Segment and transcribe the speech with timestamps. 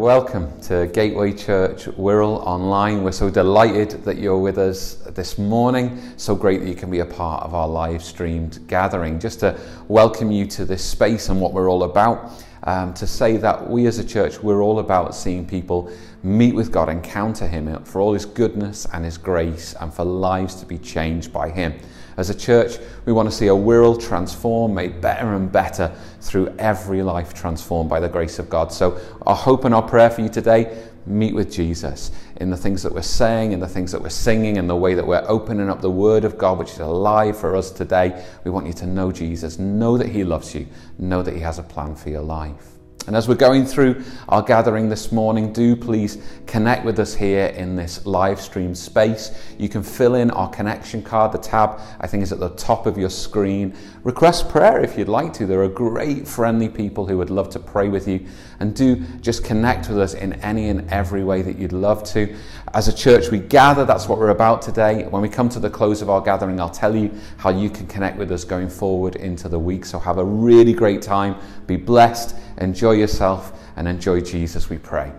[0.00, 3.02] welcome to Gateway Church Wirral Online.
[3.02, 6.00] We're so delighted that you're with us this morning.
[6.16, 9.20] So great that you can be a part of our live streamed gathering.
[9.20, 12.32] Just to welcome you to this space and what we're all about.
[12.62, 15.92] Um, to say that we as a church, we're all about seeing people
[16.22, 20.54] meet with God, encounter Him for all His goodness and His grace, and for lives
[20.56, 21.78] to be changed by Him.
[22.16, 26.54] As a church, we want to see a world transformed, made better and better through
[26.58, 28.72] every life transformed by the grace of God.
[28.72, 32.82] So, our hope and our prayer for you today meet with Jesus in the things
[32.82, 35.68] that we're saying, in the things that we're singing, in the way that we're opening
[35.68, 38.24] up the Word of God, which is alive for us today.
[38.44, 40.66] We want you to know Jesus, know that He loves you,
[40.98, 42.79] know that He has a plan for your life.
[43.06, 47.46] And as we're going through our gathering this morning, do please connect with us here
[47.46, 49.32] in this live stream space.
[49.58, 51.32] You can fill in our connection card.
[51.32, 53.74] The tab, I think, is at the top of your screen.
[54.04, 55.46] Request prayer if you'd like to.
[55.46, 58.26] There are great, friendly people who would love to pray with you.
[58.60, 62.36] And do just connect with us in any and every way that you'd love to.
[62.74, 63.86] As a church, we gather.
[63.86, 65.04] That's what we're about today.
[65.04, 67.86] When we come to the close of our gathering, I'll tell you how you can
[67.86, 69.86] connect with us going forward into the week.
[69.86, 71.36] So have a really great time.
[71.66, 75.12] Be blessed Enjoy yourself and enjoy Jesus, we pray.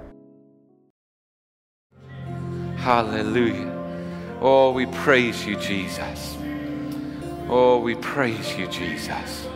[2.78, 3.70] Hallelujah.
[4.40, 6.38] Oh, we praise you, Jesus.
[7.48, 9.48] Oh, we praise you, Jesus.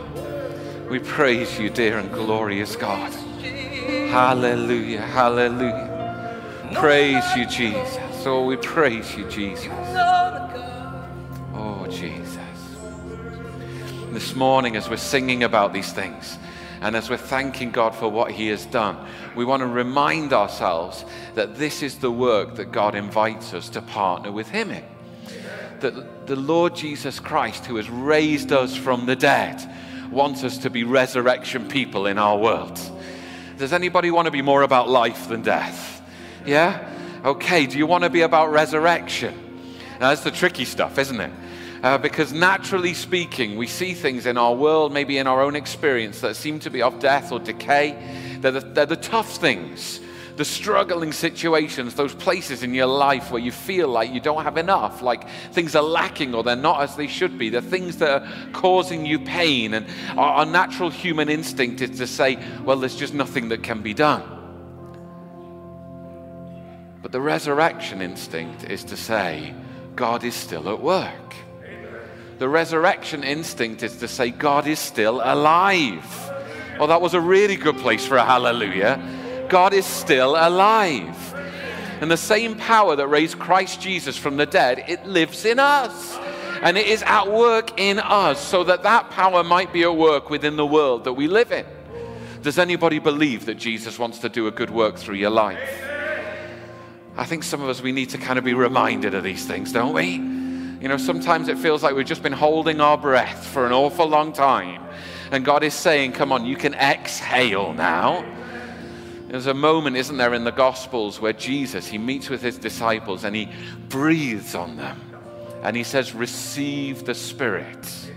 [0.90, 3.12] We praise you, dear and glorious God.
[3.42, 5.02] Hallelujah.
[5.02, 6.40] Hallelujah.
[6.74, 8.26] Praise you, Jesus.
[8.26, 9.68] Oh, we praise you, Jesus.
[11.54, 12.36] Oh, Jesus.
[14.10, 16.38] This morning, as we're singing about these things,
[16.80, 18.96] and as we're thanking God for what He has done,
[19.34, 23.82] we want to remind ourselves that this is the work that God invites us to
[23.82, 24.84] partner with Him in.
[25.80, 29.62] That the Lord Jesus Christ, who has raised us from the dead,
[30.10, 32.80] wants us to be resurrection people in our world.
[33.58, 36.02] Does anybody want to be more about life than death?
[36.44, 36.92] Yeah?
[37.24, 39.34] Okay, do you want to be about resurrection?
[40.00, 41.32] Now, that's the tricky stuff, isn't it?
[41.86, 46.20] Uh, because naturally speaking, we see things in our world, maybe in our own experience,
[46.20, 47.96] that seem to be of death or decay.
[48.40, 50.00] They're the, they're the tough things,
[50.34, 54.56] the struggling situations, those places in your life where you feel like you don't have
[54.56, 57.50] enough, like things are lacking or they're not as they should be.
[57.50, 59.72] They're things that are causing you pain.
[59.72, 59.86] And
[60.18, 63.94] our, our natural human instinct is to say, well, there's just nothing that can be
[63.94, 64.24] done.
[67.00, 69.54] But the resurrection instinct is to say,
[69.94, 71.12] God is still at work.
[72.38, 76.04] The resurrection instinct is to say, God is still alive.
[76.78, 79.00] Oh, that was a really good place for a hallelujah.
[79.48, 81.34] God is still alive.
[82.02, 86.18] And the same power that raised Christ Jesus from the dead, it lives in us.
[86.60, 90.28] And it is at work in us so that that power might be at work
[90.28, 91.64] within the world that we live in.
[92.42, 95.82] Does anybody believe that Jesus wants to do a good work through your life?
[97.16, 99.72] I think some of us, we need to kind of be reminded of these things,
[99.72, 100.45] don't we?
[100.80, 104.06] You know, sometimes it feels like we've just been holding our breath for an awful
[104.06, 104.82] long time.
[105.30, 108.24] And God is saying, Come on, you can exhale now.
[109.28, 113.24] There's a moment, isn't there, in the Gospels where Jesus, he meets with his disciples
[113.24, 113.48] and he
[113.88, 115.00] breathes on them.
[115.62, 118.10] And he says, Receive the Spirit.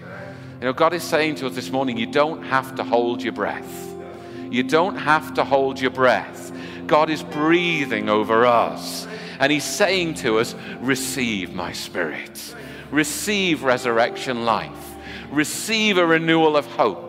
[0.60, 3.34] You know, God is saying to us this morning, you don't have to hold your
[3.34, 3.96] breath.
[4.52, 6.52] You don't have to hold your breath.
[6.86, 9.08] God is breathing over us.
[9.40, 12.56] And he's saying to us, Receive my spirit,
[12.92, 14.96] receive resurrection life,
[15.32, 17.08] receive a renewal of hope.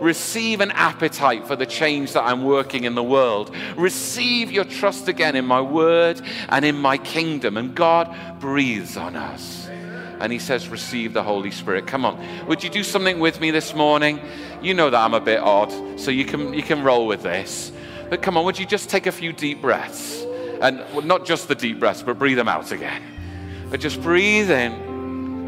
[0.00, 3.54] Receive an appetite for the change that I'm working in the world.
[3.76, 7.56] Receive your trust again in my word and in my kingdom.
[7.56, 9.68] And God breathes on us
[10.22, 11.86] and he says, Receive the Holy Spirit.
[11.86, 12.46] Come on.
[12.46, 14.20] Would you do something with me this morning?
[14.60, 17.72] You know that I'm a bit odd, so you can, you can roll with this.
[18.08, 20.24] But come on, would you just take a few deep breaths?
[20.62, 23.02] And not just the deep breaths, but breathe them out again.
[23.68, 24.72] But just breathe in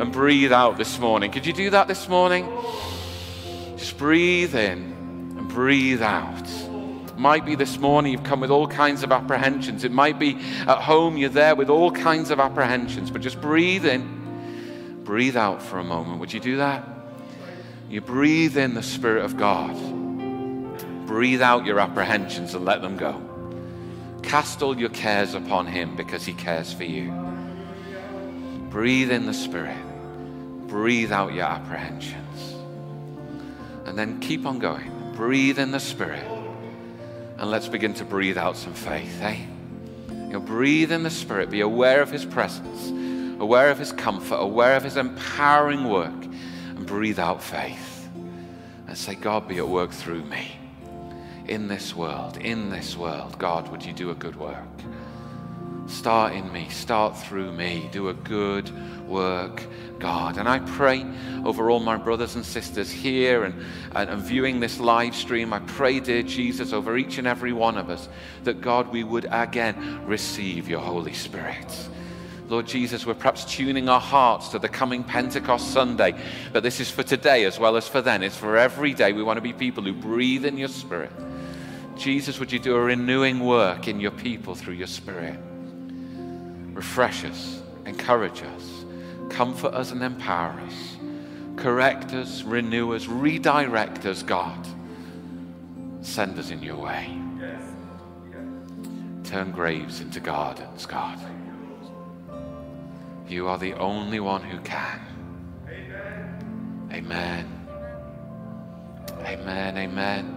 [0.00, 1.30] and breathe out this morning.
[1.30, 2.48] Could you do that this morning?
[3.76, 6.48] Just breathe in and breathe out.
[7.16, 9.84] Might be this morning you've come with all kinds of apprehensions.
[9.84, 10.34] It might be
[10.66, 15.62] at home you're there with all kinds of apprehensions, but just breathe in, breathe out
[15.62, 16.19] for a moment.
[16.19, 16.88] Would you do that?
[17.88, 19.76] You breathe in the Spirit of God,
[21.06, 23.33] breathe out your apprehensions and let them go.
[24.25, 27.12] Cast all your cares upon Him because He cares for you.
[28.71, 29.76] Breathe in the Spirit,
[30.67, 32.55] breathe out your apprehensions.
[33.87, 35.12] And then keep on going.
[35.15, 36.25] Breathe in the Spirit.
[37.38, 39.37] And let's begin to breathe out some faith, eh?
[40.09, 42.91] You know, breathe in the Spirit, be aware of His presence,
[43.41, 46.25] aware of His comfort, aware of His empowering work,
[46.70, 48.09] and breathe out faith.
[48.88, 50.59] And say, God, be at work through me.
[51.46, 53.38] In this world, in this world.
[53.38, 54.64] God, would you do a good work?
[55.87, 58.70] Start in me, start through me, do a good
[59.06, 59.62] work,
[59.99, 60.38] God.
[60.38, 61.05] And I pray
[61.44, 63.55] over all my brothers and sisters here and,
[63.94, 65.52] and, and, viewing this live stream.
[65.52, 68.08] I pray, dear Jesus, over each and every one of us,
[68.44, 71.88] that God, we would again receive your Holy Spirit.
[72.49, 76.14] Lord Jesus, we're perhaps tuning our hearts to the coming Pentecost Sunday,
[76.52, 78.23] but this is for today as well as for then.
[78.23, 79.12] It's for every day.
[79.12, 81.11] We want to be people who breathe in your Spirit.
[81.96, 85.38] Jesus, would you do a renewing work in your people through your Spirit?
[86.73, 88.85] Refresh us, encourage us,
[89.31, 90.96] comfort us, and empower us.
[91.56, 94.67] Correct us, renew us, redirect us, God.
[96.02, 97.17] Send us in your way.
[99.23, 101.19] Turn graves into gardens, God.
[103.29, 105.00] You are the only one who can.
[106.93, 107.67] Amen.
[109.25, 109.79] Amen.
[109.79, 110.33] Amen.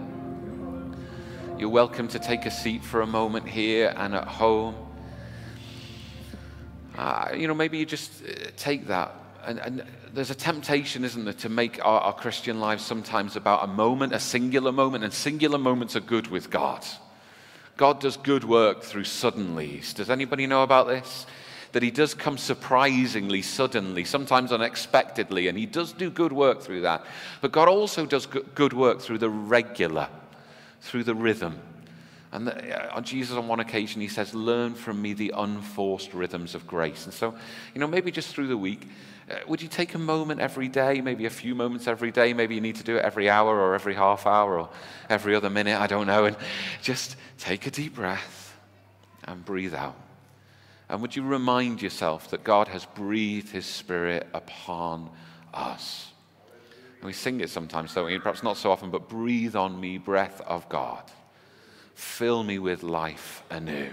[1.58, 4.76] You're welcome to take a seat for a moment here and at home.
[6.96, 9.12] Uh, you know, maybe you just uh, take that.
[9.44, 9.84] And, and,
[10.14, 14.12] there's a temptation, isn't there, to make our, our Christian lives sometimes about a moment,
[14.12, 16.86] a singular moment, and singular moments are good with God.
[17.76, 19.94] God does good work through suddenlies.
[19.94, 21.26] Does anybody know about this?
[21.72, 26.80] that he does come surprisingly, suddenly, sometimes unexpectedly, and he does do good work through
[26.80, 27.04] that.
[27.42, 30.08] But God also does good work through the regular,
[30.80, 31.60] through the rhythm.
[32.30, 36.54] And the, uh, Jesus, on one occasion, he says, Learn from me the unforced rhythms
[36.54, 37.06] of grace.
[37.06, 37.34] And so,
[37.74, 38.86] you know, maybe just through the week,
[39.30, 42.34] uh, would you take a moment every day, maybe a few moments every day?
[42.34, 44.68] Maybe you need to do it every hour or every half hour or
[45.08, 46.26] every other minute, I don't know.
[46.26, 46.36] And
[46.82, 48.56] just take a deep breath
[49.24, 49.96] and breathe out.
[50.88, 55.10] And would you remind yourself that God has breathed his spirit upon
[55.52, 56.07] us?
[57.00, 58.18] And we sing it sometimes, don't we?
[58.18, 61.02] Perhaps not so often, but breathe on me, breath of God.
[61.94, 63.90] Fill me with life anew.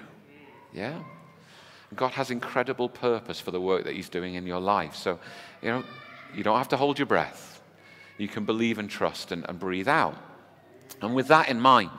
[0.74, 1.04] Yeah?
[1.96, 4.96] God has incredible purpose for the work that he's doing in your life.
[4.96, 5.20] So,
[5.62, 5.84] you know,
[6.34, 7.62] you don't have to hold your breath.
[8.18, 10.18] You can believe and trust and, and breathe out.
[11.02, 11.92] And with that in mind,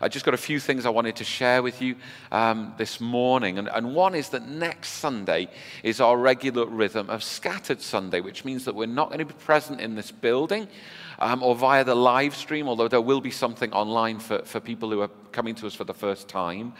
[0.00, 1.96] I just got a few things I wanted to share with you
[2.30, 3.58] um, this morning.
[3.58, 5.48] And, and one is that next Sunday
[5.82, 9.34] is our regular rhythm of Scattered Sunday, which means that we're not going to be
[9.34, 10.68] present in this building
[11.18, 14.90] um, or via the live stream, although there will be something online for, for people
[14.90, 16.74] who are coming to us for the first time.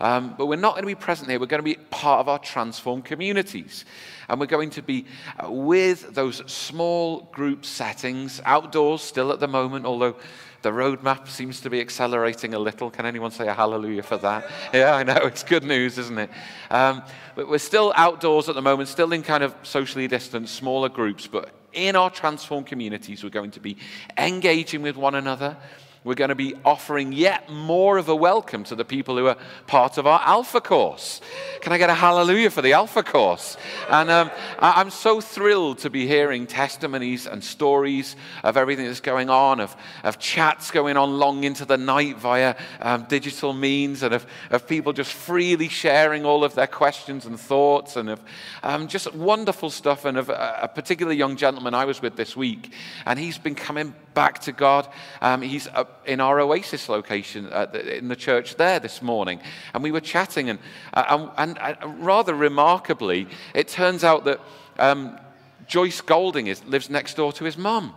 [0.00, 1.38] Um, but we're not going to be present here.
[1.38, 3.84] We're going to be part of our transformed communities.
[4.28, 5.06] And we're going to be
[5.38, 10.16] uh, with those small group settings, outdoors still at the moment, although
[10.62, 12.90] the roadmap seems to be accelerating a little.
[12.90, 14.48] Can anyone say a hallelujah for that?
[14.72, 15.18] Yeah, I know.
[15.24, 16.30] It's good news, isn't it?
[16.70, 17.02] Um,
[17.34, 21.26] but we're still outdoors at the moment, still in kind of socially distant, smaller groups.
[21.26, 23.76] But in our transformed communities, we're going to be
[24.16, 25.56] engaging with one another
[26.04, 29.36] we're going to be offering yet more of a welcome to the people who are
[29.68, 31.20] part of our Alpha course.
[31.60, 33.56] Can I get a hallelujah for the Alpha course?
[33.88, 39.00] And um, I, am so thrilled to be hearing testimonies and stories of everything that's
[39.00, 44.02] going on, of, of chats going on long into the night via um, digital means,
[44.02, 48.20] and of, of people just freely sharing all of their questions and thoughts, and of
[48.64, 50.04] um, just wonderful stuff.
[50.04, 52.72] And of a, a, particular young gentleman I was with this week,
[53.06, 54.88] and he's been coming back to God.
[55.20, 59.40] Um, he's a, in our Oasis location the, in the church there this morning,
[59.74, 60.58] and we were chatting, and,
[60.94, 64.40] uh, and, and rather remarkably, it turns out that
[64.78, 65.18] um,
[65.66, 67.94] Joyce Golding is, lives next door to his mum.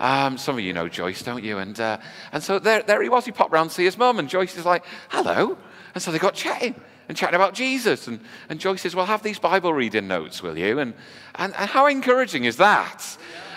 [0.00, 1.58] Um, some of you know Joyce, don't you?
[1.58, 1.98] And, uh,
[2.32, 3.24] and so there, there he was.
[3.24, 5.56] He popped round to see his mum, and Joyce is like, hello.
[5.94, 6.74] And so they got chatting
[7.08, 8.08] and chatting about Jesus.
[8.08, 10.78] And, and Joyce says, well, have these Bible reading notes, will you?
[10.78, 10.94] And,
[11.36, 13.16] and, and how encouraging is that?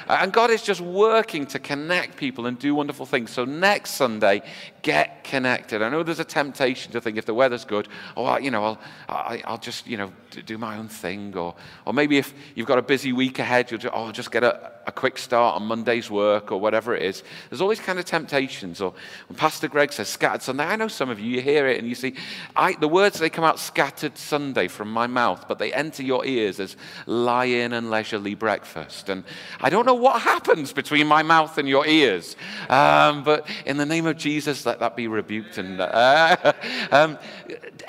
[0.10, 3.32] And God is just working to connect people and do wonderful things.
[3.32, 4.42] So next Sunday,
[4.88, 5.82] get connected.
[5.82, 8.64] I know there's a temptation to think if the weather's good, oh, you know,
[9.10, 10.14] I'll, I'll just, you know,
[10.46, 11.36] do my own thing.
[11.36, 14.46] Or, or maybe if you've got a busy week ahead, you'll just, oh, just get
[14.46, 17.24] a, a quick start on Monday's work or whatever it is.
[17.50, 18.80] There's all these kind of temptations.
[18.80, 18.94] Or
[19.36, 21.96] Pastor Greg says scattered Sunday, I know some of you, you hear it and you
[21.96, 22.16] see,
[22.56, 26.26] I, the words, they come out scattered Sunday from my mouth, but they enter your
[26.26, 29.10] ears as lie in and leisurely breakfast.
[29.10, 29.26] And
[29.60, 32.38] I don't know what happens between my mouth and your ears.
[32.70, 36.54] Um, but in the name of Jesus, let that be rebuked and uh,
[36.92, 37.18] um,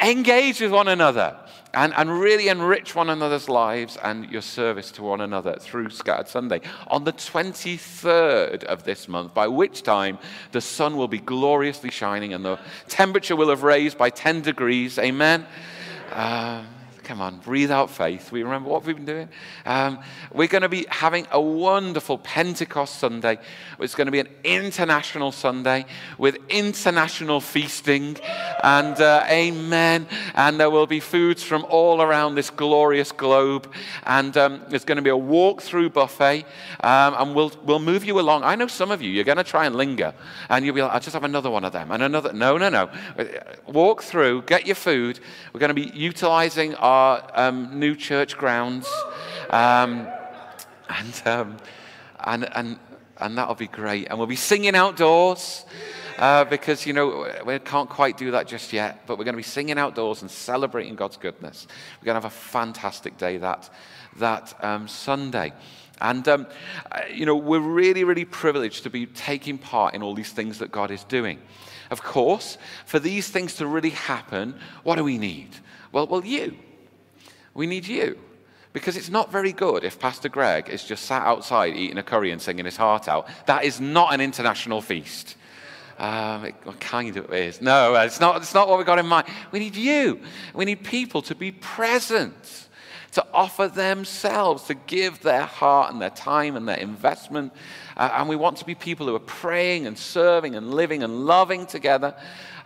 [0.01, 1.37] engage with one another
[1.75, 6.29] and, and really enrich one another's lives and your service to one another through Scattered
[6.29, 6.61] Sunday.
[6.89, 10.19] On the 23rd of this month, by which time
[10.53, 14.99] the sun will be gloriously shining and the temperature will have raised by 10 degrees.
[14.99, 15.47] Amen.
[16.13, 16.65] Uh,
[17.09, 18.31] Come on, breathe out faith.
[18.31, 19.31] We remember what we've been doing.
[19.65, 20.01] Um,
[20.31, 23.39] we're going to be having a wonderful Pentecost Sunday.
[23.81, 25.87] It's going to be an international Sunday
[26.19, 28.19] with international feasting.
[28.63, 30.07] And uh, amen.
[30.35, 33.73] And there will be foods from all around this glorious globe.
[34.05, 36.45] And um, there's going to be a walk through buffet.
[36.81, 38.45] Um, and we'll, we'll move you along.
[38.45, 40.13] I know some of you, you're going to try and linger.
[40.51, 41.91] And you'll be like, I'll just have another one of them.
[41.91, 42.35] And another.
[42.35, 42.91] No, no, no.
[43.67, 45.21] Walk through, get your food.
[45.55, 46.98] We're going to be utilizing our
[47.35, 48.89] um, new church grounds.
[49.51, 50.07] Um,
[50.89, 51.57] and, um,
[52.25, 52.79] and, and,
[53.19, 54.09] and that'll be great.
[54.09, 55.65] And we'll be singing outdoors.
[56.19, 59.37] Uh, because, you know, we can't quite do that just yet, but we're going to
[59.37, 61.69] be singing outdoors and celebrating God's goodness.
[62.01, 63.71] We're going to have a fantastic day that,
[64.17, 65.53] that um, Sunday.
[66.01, 66.47] And, um,
[67.13, 70.73] you know, we're really, really privileged to be taking part in all these things that
[70.73, 71.39] God is doing.
[71.91, 75.51] Of course, for these things to really happen, what do we need?
[75.93, 76.57] Well, well, you.
[77.59, 78.17] We need you.
[78.73, 82.31] Because it's not very good if Pastor Greg is just sat outside eating a curry
[82.31, 83.27] and singing his heart out.
[83.47, 85.35] That is not an international feast.
[85.99, 87.61] Um, it kind of is.
[87.61, 89.27] No, it's not, it's not what we got in mind.
[89.51, 90.21] We need you.
[90.55, 92.69] We need people to be present,
[93.13, 97.53] to offer themselves, to give their heart and their time and their investment.
[97.99, 101.27] Uh, and we want to be people who are praying and serving and living and
[101.27, 102.15] loving together.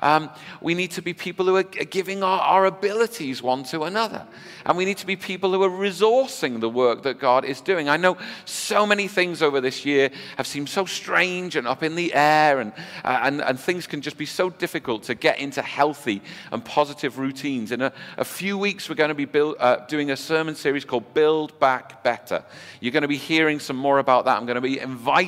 [0.00, 4.26] Um, we need to be people who are giving our, our abilities one to another.
[4.66, 7.88] And we need to be people who are resourcing the work that God is doing.
[7.88, 11.94] I know so many things over this year have seemed so strange and up in
[11.94, 12.72] the air, and,
[13.04, 16.20] uh, and, and things can just be so difficult to get into healthy
[16.50, 17.70] and positive routines.
[17.70, 20.84] In a, a few weeks, we're going to be build, uh, doing a sermon series
[20.84, 22.42] called Build Back Better.
[22.80, 24.36] You're going to be hearing some more about that.
[24.36, 25.21] I'm going to be inviting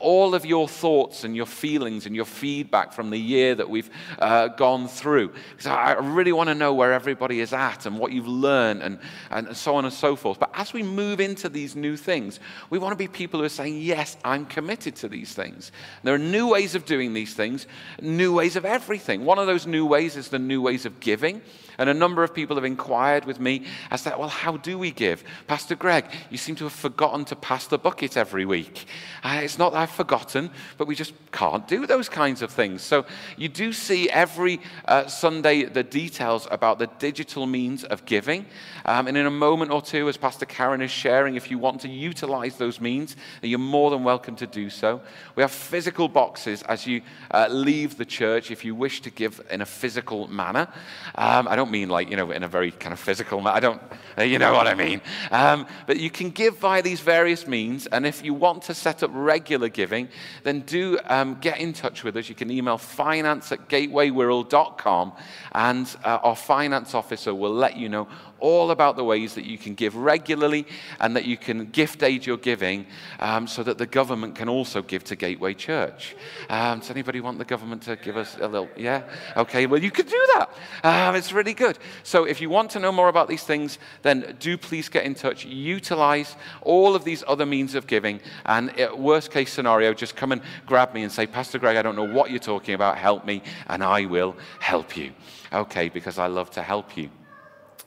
[0.00, 3.90] all of your thoughts and your feelings and your feedback from the year that we've
[4.18, 5.32] uh, gone through.
[5.50, 8.98] Because I really want to know where everybody is at and what you've learned and,
[9.30, 10.38] and so on and so forth.
[10.38, 13.50] But as we move into these new things, we want to be people who are
[13.50, 15.72] saying, Yes, I'm committed to these things.
[16.02, 17.66] There are new ways of doing these things,
[18.00, 19.24] new ways of everything.
[19.24, 21.42] One of those new ways is the new ways of giving.
[21.80, 24.90] And a number of people have inquired with me as to, well, how do we
[24.90, 25.24] give?
[25.46, 28.84] Pastor Greg, you seem to have forgotten to pass the bucket every week.
[29.24, 32.82] Uh, it's not that I've forgotten, but we just can't do those kinds of things.
[32.82, 33.06] So
[33.38, 38.44] you do see every uh, Sunday the details about the digital means of giving.
[38.84, 41.80] Um, and in a moment or two, as Pastor Karen is sharing, if you want
[41.80, 45.00] to utilize those means, you're more than welcome to do so.
[45.34, 49.40] We have physical boxes as you uh, leave the church if you wish to give
[49.50, 50.68] in a physical manner.
[51.14, 53.60] Um, I don't don't mean like, you know, in a very kind of physical, I
[53.60, 53.80] don't,
[54.18, 55.00] uh, you know what I mean.
[55.30, 57.86] Um, but you can give via these various means.
[57.86, 60.08] And if you want to set up regular giving,
[60.42, 62.28] then do um, get in touch with us.
[62.28, 65.12] You can email finance at gatewaywirral.com
[65.52, 68.08] and uh, our finance officer will let you know
[68.40, 70.66] all about the ways that you can give regularly
[71.00, 72.86] and that you can gift aid your giving
[73.18, 76.16] um, so that the government can also give to Gateway Church.
[76.48, 78.68] Um, does anybody want the government to give us a little?
[78.76, 79.02] Yeah?
[79.36, 80.50] Okay, well, you could do that.
[80.82, 81.78] Um, it's really good.
[82.02, 85.14] So if you want to know more about these things, then do please get in
[85.14, 85.44] touch.
[85.44, 88.20] Utilize all of these other means of giving.
[88.46, 91.96] And worst case scenario, just come and grab me and say, Pastor Greg, I don't
[91.96, 92.98] know what you're talking about.
[92.98, 95.12] Help me, and I will help you.
[95.52, 97.10] Okay, because I love to help you.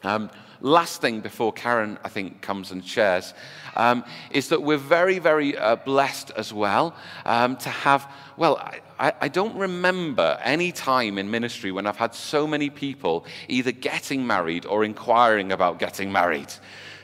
[0.03, 0.29] Um,
[0.61, 3.33] last thing before Karen, I think, comes and shares
[3.75, 6.95] um, is that we're very, very uh, blessed as well
[7.25, 8.57] um, to have, well,
[8.99, 13.71] I, I don't remember any time in ministry when I've had so many people either
[13.71, 16.51] getting married or inquiring about getting married.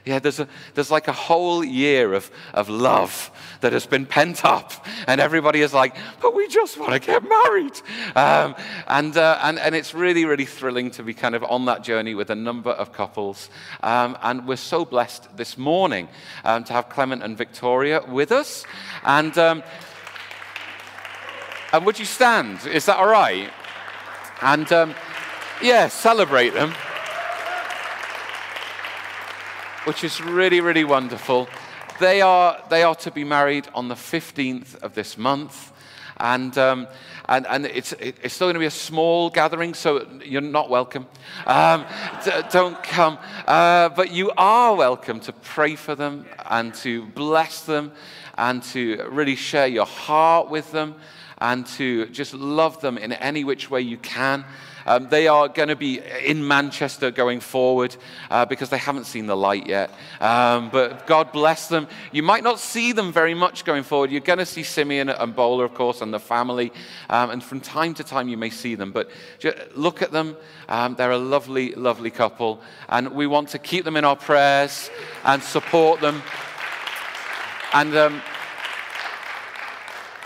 [0.05, 4.45] Yeah, there's, a, there's like a whole year of, of love that has been pent
[4.45, 7.79] up, and everybody is like, but we just want to get married.
[8.15, 8.55] Um,
[8.87, 12.15] and, uh, and, and it's really, really thrilling to be kind of on that journey
[12.15, 13.49] with a number of couples.
[13.81, 16.07] Um, and we're so blessed this morning
[16.43, 18.65] um, to have Clement and Victoria with us.
[19.03, 19.63] And, um,
[21.73, 22.65] and would you stand?
[22.65, 23.49] Is that all right?
[24.41, 24.95] And um,
[25.61, 26.73] yeah, celebrate them
[29.89, 31.47] which is really, really wonderful.
[31.99, 35.73] They are, they are to be married on the 15th of this month.
[36.17, 36.87] And, um,
[37.27, 41.07] and, and it's, it's still going to be a small gathering, so you're not welcome.
[41.47, 41.87] Um,
[42.51, 43.17] don't come.
[43.47, 47.91] Uh, but you are welcome to pray for them and to bless them
[48.37, 50.93] and to really share your heart with them
[51.39, 54.45] and to just love them in any which way you can.
[54.89, 57.95] Um, they are going to be in Manchester going forward
[58.31, 59.91] uh, because they haven't seen the light yet.
[60.19, 61.87] Um, but God bless them.
[62.11, 64.09] You might not see them very much going forward.
[64.09, 66.73] You're going to see Simeon and Bola, of course, and the family.
[67.07, 68.91] Um, and from time to time, you may see them.
[68.91, 69.11] But
[69.75, 70.35] look at them.
[70.67, 72.59] Um, they're a lovely, lovely couple.
[72.89, 74.89] And we want to keep them in our prayers
[75.23, 76.23] and support them.
[77.75, 78.23] And um,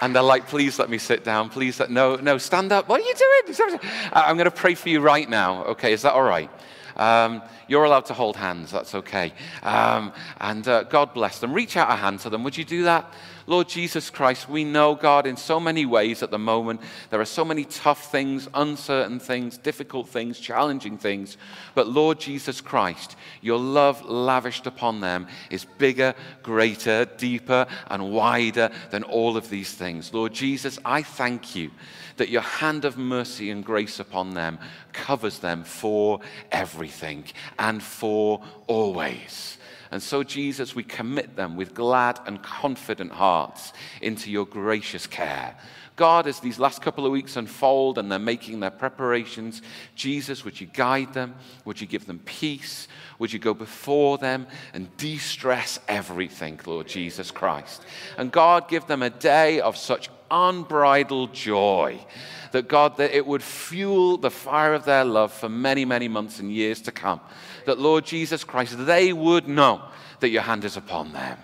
[0.04, 1.50] and they're like, please let me sit down.
[1.50, 2.90] Please, let, no, no, stand up.
[2.90, 3.80] What are you doing?
[4.12, 5.64] I'm going to pray for you right now.
[5.64, 6.52] Okay, is that all right?
[6.98, 8.70] Um, you're allowed to hold hands.
[8.70, 9.32] That's okay.
[9.62, 11.54] Um, and uh, God bless them.
[11.54, 12.44] Reach out a hand to them.
[12.44, 13.14] Would you do that?
[13.46, 17.26] Lord Jesus Christ, we know, God, in so many ways at the moment, there are
[17.26, 21.38] so many tough things, uncertain things, difficult things, challenging things.
[21.76, 28.72] But Lord Jesus Christ, your love lavished upon them is bigger, greater, deeper, and wider
[28.92, 30.14] than all of these things.
[30.14, 31.72] Lord Jesus, I thank you
[32.18, 34.60] that your hand of mercy and grace upon them
[34.92, 36.20] covers them for
[36.52, 37.26] everything
[37.58, 39.58] and for always.
[39.94, 45.56] And so, Jesus, we commit them with glad and confident hearts into your gracious care.
[45.96, 49.62] God, as these last couple of weeks unfold and they're making their preparations,
[49.94, 51.36] Jesus, would you guide them?
[51.66, 52.88] Would you give them peace?
[53.20, 57.86] Would you go before them and de stress everything, Lord Jesus Christ?
[58.18, 62.04] And God, give them a day of such unbridled joy
[62.52, 66.40] that God, that it would fuel the fire of their love for many, many months
[66.40, 67.20] and years to come
[67.66, 69.82] that, Lord Jesus Christ, they would know
[70.20, 71.38] that your hand is upon them.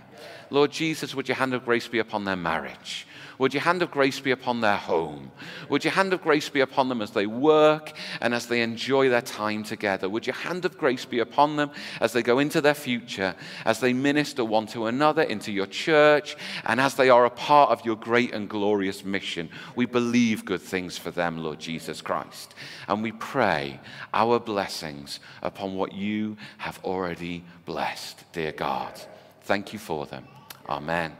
[0.49, 3.05] Lord Jesus, would your hand of grace be upon their marriage?
[3.39, 5.31] Would your hand of grace be upon their home?
[5.69, 9.07] Would your hand of grace be upon them as they work and as they enjoy
[9.07, 10.09] their time together?
[10.09, 13.79] Would your hand of grace be upon them as they go into their future, as
[13.79, 17.85] they minister one to another into your church, and as they are a part of
[17.85, 19.49] your great and glorious mission?
[19.73, 22.53] We believe good things for them, Lord Jesus Christ.
[22.89, 23.79] And we pray
[24.13, 28.99] our blessings upon what you have already blessed, dear God.
[29.43, 30.27] Thank you for them.
[30.67, 31.15] Amen.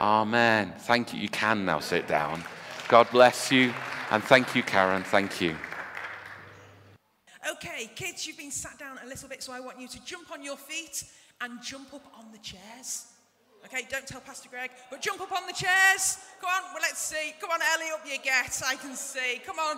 [0.00, 0.72] Amen.
[0.78, 1.20] Thank you.
[1.20, 2.42] You can now sit down.
[2.88, 3.74] God bless you.
[4.10, 5.02] And thank you, Karen.
[5.04, 5.54] Thank you.
[7.52, 10.30] Okay, kids, you've been sat down a little bit, so I want you to jump
[10.32, 11.04] on your feet
[11.40, 13.06] and jump up on the chairs.
[13.64, 16.18] Okay, don't tell Pastor Greg, but jump up on the chairs.
[16.40, 17.34] Come on, well, let's see.
[17.40, 18.60] Come on, Ellie, up you get.
[18.66, 19.40] I can see.
[19.44, 19.76] Come on.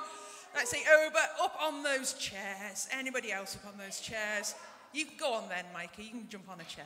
[0.55, 2.88] Let's see, over, up on those chairs.
[2.93, 4.55] Anybody else up on those chairs?
[4.93, 6.04] You go on then, Mikey.
[6.04, 6.85] You can jump on a chair.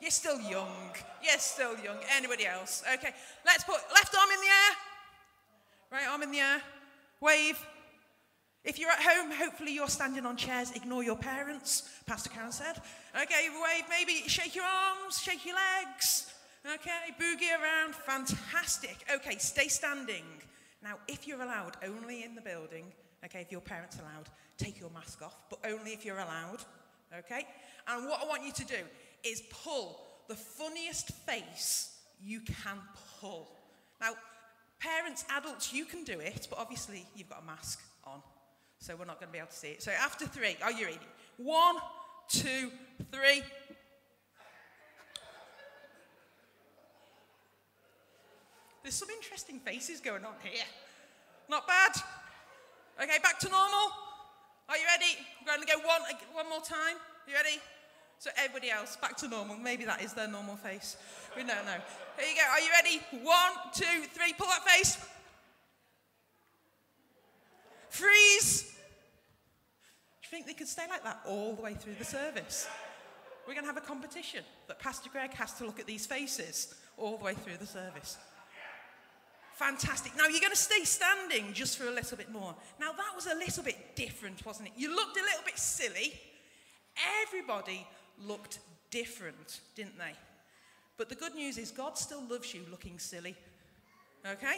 [0.00, 0.92] You're still young.
[1.22, 1.98] You're still young.
[2.16, 2.82] Anybody else?
[2.94, 3.12] Okay.
[3.44, 4.76] Let's put left arm in the air.
[5.92, 6.62] Right arm in the air.
[7.20, 7.64] Wave.
[8.64, 10.72] If you're at home, hopefully you're standing on chairs.
[10.74, 12.82] Ignore your parents, Pastor Karen said.
[13.14, 13.84] Okay, wave.
[13.88, 16.32] Maybe shake your arms, shake your legs.
[16.74, 17.94] Okay, boogie around.
[17.94, 19.06] Fantastic.
[19.14, 20.24] Okay, stay standing.
[20.82, 22.86] Now, if you're allowed, only in the building,
[23.24, 24.28] okay, if your parents allowed,
[24.58, 26.58] take your mask off, but only if you're allowed.
[27.16, 27.46] Okay?
[27.86, 28.82] And what I want you to do
[29.24, 32.78] is pull the funniest face you can
[33.20, 33.48] pull.
[34.00, 34.12] Now,
[34.80, 38.20] parents, adults, you can do it, but obviously you've got a mask on,
[38.78, 39.82] so we're not going to be able to see it.
[39.82, 40.98] So after three, are you ready?
[41.36, 41.76] One,
[42.28, 42.70] two,
[43.10, 43.42] three.
[48.82, 50.62] There's some interesting faces going on here.
[51.48, 51.92] Not bad.
[53.02, 53.90] Okay, back to normal.
[54.68, 55.18] Are you ready?
[55.44, 56.00] We're going to go one,
[56.32, 56.96] one more time.
[57.26, 57.60] You ready?
[58.18, 59.56] So everybody else, back to normal.
[59.56, 60.96] Maybe that is their normal face.
[61.36, 61.78] We don't know.
[62.18, 62.42] Here you go.
[62.50, 63.24] Are you ready?
[63.24, 64.32] One, two, three.
[64.32, 64.98] Pull that face.
[67.90, 68.62] Freeze.
[68.62, 68.68] Do
[70.24, 72.66] you think they could stay like that all the way through the service?
[73.46, 76.74] We're going to have a competition that Pastor Greg has to look at these faces
[76.96, 78.16] all the way through the service.
[79.54, 80.16] Fantastic.
[80.16, 82.54] Now you're going to stay standing just for a little bit more.
[82.80, 84.74] Now that was a little bit different, wasn't it?
[84.76, 86.12] You looked a little bit silly.
[87.22, 87.86] Everybody
[88.24, 90.12] looked different, didn't they?
[90.96, 93.36] But the good news is God still loves you looking silly.
[94.26, 94.56] Okay?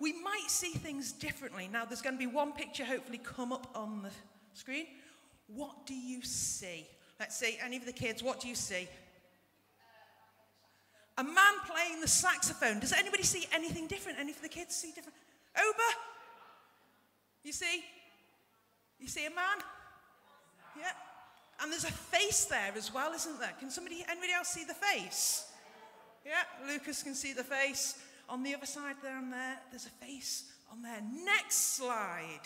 [0.00, 1.68] We might see things differently.
[1.72, 4.10] Now, there's going to be one picture hopefully come up on the
[4.54, 4.86] screen.
[5.48, 6.86] What do you see?
[7.20, 8.88] Let's see, any of the kids, what do you see?
[11.16, 12.80] A man playing the saxophone.
[12.80, 14.18] Does anybody see anything different?
[14.18, 15.14] Any of the kids see different?
[15.56, 15.98] Oba?
[17.44, 17.84] You see?
[18.98, 19.58] You see a man?
[20.76, 20.90] Yeah.
[21.60, 23.52] And there's a face there as well, isn't there?
[23.58, 25.46] Can somebody, anybody else see the face?
[26.24, 27.98] Yeah, Lucas can see the face.
[28.28, 31.00] On the other side there down there, there's a face on there.
[31.24, 32.40] Next slide.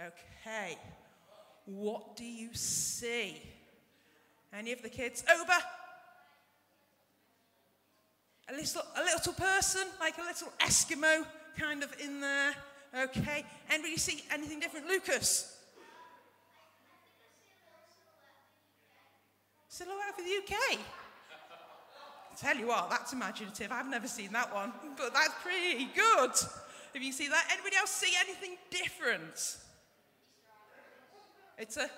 [0.00, 0.78] Okay.
[1.66, 3.40] What do you see?
[4.52, 5.24] Any of the kids?
[5.30, 5.58] Oba?
[8.48, 11.24] A little, a little person, like a little Eskimo
[11.58, 12.54] kind of in there?
[12.98, 13.44] Okay.
[13.70, 14.86] Anybody see anything different?
[14.86, 15.53] Lucas?
[19.74, 20.78] Silhouette for the UK.
[22.38, 23.72] Tell you what, that's imaginative.
[23.72, 26.30] I've never seen that one, but that's pretty good.
[26.94, 29.56] If you see that, anybody else see anything different?
[31.58, 31.90] It's a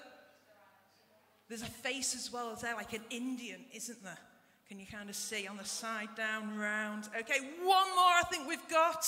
[1.51, 4.19] there's a face as well as there, like an Indian, isn't there?
[4.69, 7.11] Can you kind of see on the side, down, round?
[7.21, 9.05] Okay, one more I think we've got.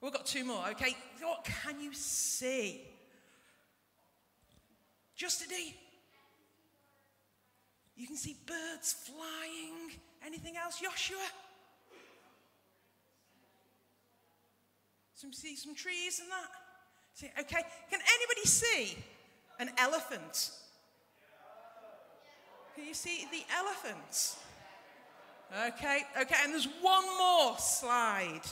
[0.00, 0.96] We've got two more, okay?
[1.20, 2.80] What can you see?
[5.14, 5.76] Just a D.
[8.02, 9.92] You can see birds flying.
[10.26, 11.24] Anything else, Joshua?
[15.14, 16.48] Some see some trees and that.
[17.14, 17.62] See, okay.
[17.90, 18.98] Can anybody see
[19.60, 20.50] an elephant?
[22.74, 24.34] Can you see the elephant?
[25.68, 28.42] Okay, okay, and there's one more slide.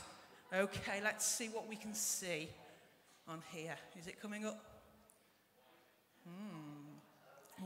[0.54, 2.48] Okay, let's see what we can see
[3.26, 3.76] on here.
[3.98, 4.62] Is it coming up?
[6.24, 6.59] Hmm.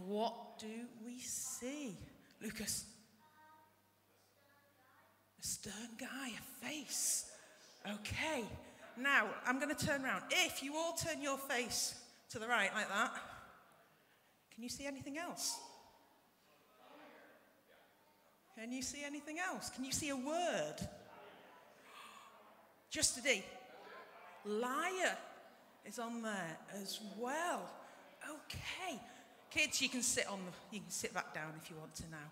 [0.06, 0.66] What do
[1.04, 1.96] we see?
[2.42, 2.84] Lucas?
[5.40, 7.30] A stern guy, a face.
[7.86, 8.44] Okay,
[8.98, 10.24] now I'm going to turn around.
[10.30, 11.94] If you all turn your face
[12.30, 13.12] to the right like that,
[14.54, 15.58] can you see anything else?
[18.58, 19.70] Can you see anything else?
[19.70, 20.76] Can you see a word?
[22.90, 23.42] Just a D.
[24.44, 25.16] Liar
[25.86, 27.68] is on there as well.
[28.28, 29.00] Okay.
[29.54, 32.02] Kids, you can sit on the, you can sit back down if you want to
[32.10, 32.26] now.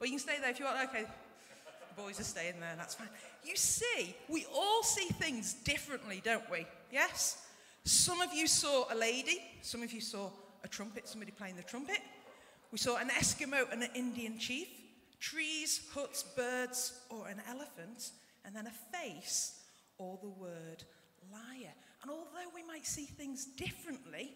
[0.00, 0.88] Or you can stay there if you want.
[0.88, 1.02] Okay.
[1.02, 3.08] The boys are staying there, that's fine.
[3.44, 6.66] You see, we all see things differently, don't we?
[6.92, 7.44] Yes?
[7.84, 10.30] Some of you saw a lady, some of you saw
[10.62, 11.98] a trumpet, somebody playing the trumpet.
[12.70, 14.68] We saw an Eskimo and an Indian chief
[15.20, 18.12] trees, huts, birds, or an elephant,
[18.44, 19.62] and then a face
[19.98, 20.84] or the word
[21.32, 21.72] liar.
[22.02, 24.32] And although we might see things differently,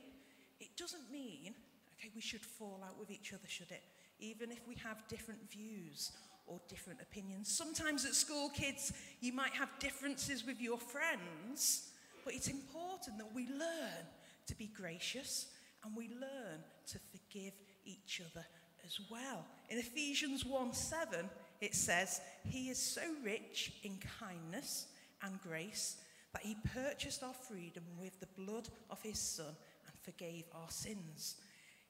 [0.61, 1.55] it doesn't mean,
[2.03, 3.83] okay, we should fall out with each other, should it?
[4.19, 6.13] Even if we have different views
[6.47, 7.49] or different opinions.
[7.49, 11.91] Sometimes at school, kids, you might have differences with your friends,
[12.25, 14.07] but it's important that we learn
[14.47, 15.47] to be gracious
[15.85, 17.53] and we learn to forgive
[17.85, 18.45] each other
[18.85, 19.45] as well.
[19.71, 21.29] In Ephesians 1 7,
[21.61, 24.87] it says, He is so rich in kindness
[25.23, 25.97] and grace
[26.33, 29.47] that He purchased our freedom with the blood of His Son
[29.87, 31.37] and forgave our sins.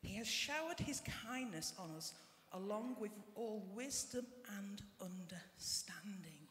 [0.02, 2.14] He has showered His kindness on us
[2.52, 4.26] along with all wisdom
[4.58, 6.42] and understanding.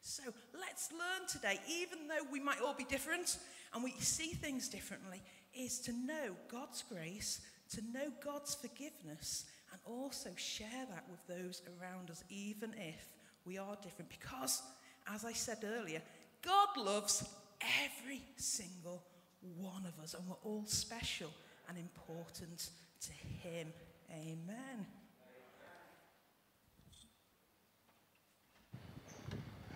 [0.00, 0.22] So
[0.58, 3.38] let's learn today, even though we might all be different
[3.74, 5.22] and we see things differently,
[5.54, 11.62] is to know God's grace, to know God's forgiveness, and also share that with those
[11.80, 13.08] around us, even if
[13.44, 14.10] we are different.
[14.10, 14.62] Because,
[15.12, 16.00] as I said earlier,
[16.42, 17.28] God loves
[17.84, 19.02] every single
[19.58, 21.30] one of us, and we're all special
[21.68, 22.70] and important
[23.02, 23.12] to
[23.48, 23.72] Him.
[24.10, 24.86] Amen.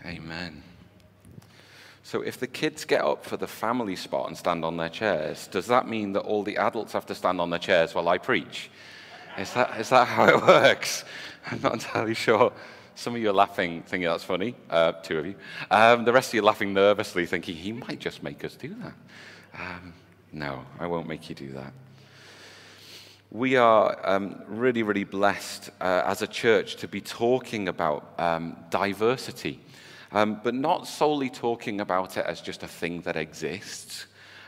[0.05, 0.63] Amen.
[2.03, 5.47] So, if the kids get up for the family spot and stand on their chairs,
[5.47, 8.19] does that mean that all the adults have to stand on their chairs while I
[8.19, 8.71] preach?
[9.39, 11.05] Is that, is that how it works?
[11.51, 12.53] I'm not entirely sure.
[12.95, 15.35] Some of you are laughing, thinking that's funny, uh, two of you.
[15.71, 18.75] Um, the rest of you are laughing nervously, thinking he might just make us do
[18.83, 18.95] that.
[19.59, 19.95] Um,
[20.33, 21.73] no, I won't make you do that.
[23.33, 28.57] We are um, really, really blessed uh, as a church to be talking about um,
[28.71, 29.61] diversity,
[30.11, 34.07] um, but not solely talking about it as just a thing that exists,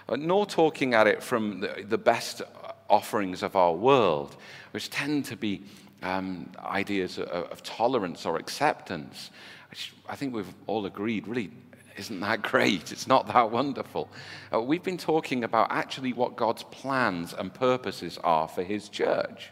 [0.08, 2.42] uh, nor talking at it from the, the best
[2.90, 4.34] offerings of our world,
[4.72, 5.62] which tend to be
[6.02, 9.30] um, ideas of, of, tolerance or acceptance,
[9.70, 11.52] which I think we've all agreed really
[11.96, 12.92] isn't that great.
[12.92, 14.08] It's not that wonderful.
[14.52, 19.50] Uh, we've been talking about actually what God's plans and purposes are for His church.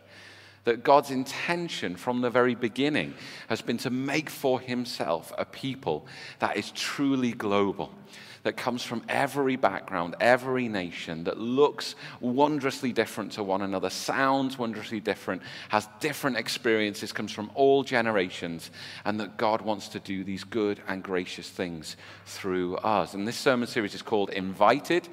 [0.64, 3.14] That God's intention from the very beginning
[3.48, 6.06] has been to make for Himself a people
[6.38, 7.92] that is truly global
[8.42, 14.58] that comes from every background, every nation, that looks wondrously different to one another, sounds
[14.58, 18.70] wondrously different, has different experiences, comes from all generations,
[19.04, 23.14] and that God wants to do these good and gracious things through us.
[23.14, 25.08] And this sermon series is called Invited.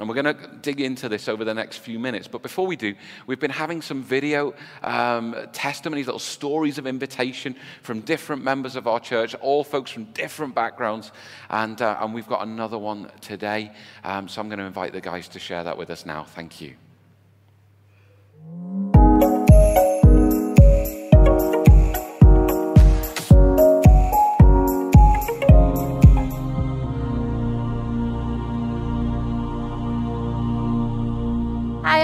[0.00, 2.26] And we're going to dig into this over the next few minutes.
[2.26, 2.94] But before we do,
[3.28, 4.52] we've been having some video
[4.82, 10.04] um, testimonies, little stories of invitation from different members of our church, all folks from
[10.06, 11.12] different backgrounds.
[11.48, 13.70] And, uh, and we've got another one today.
[14.02, 16.24] Um, so I'm going to invite the guys to share that with us now.
[16.24, 16.74] Thank you.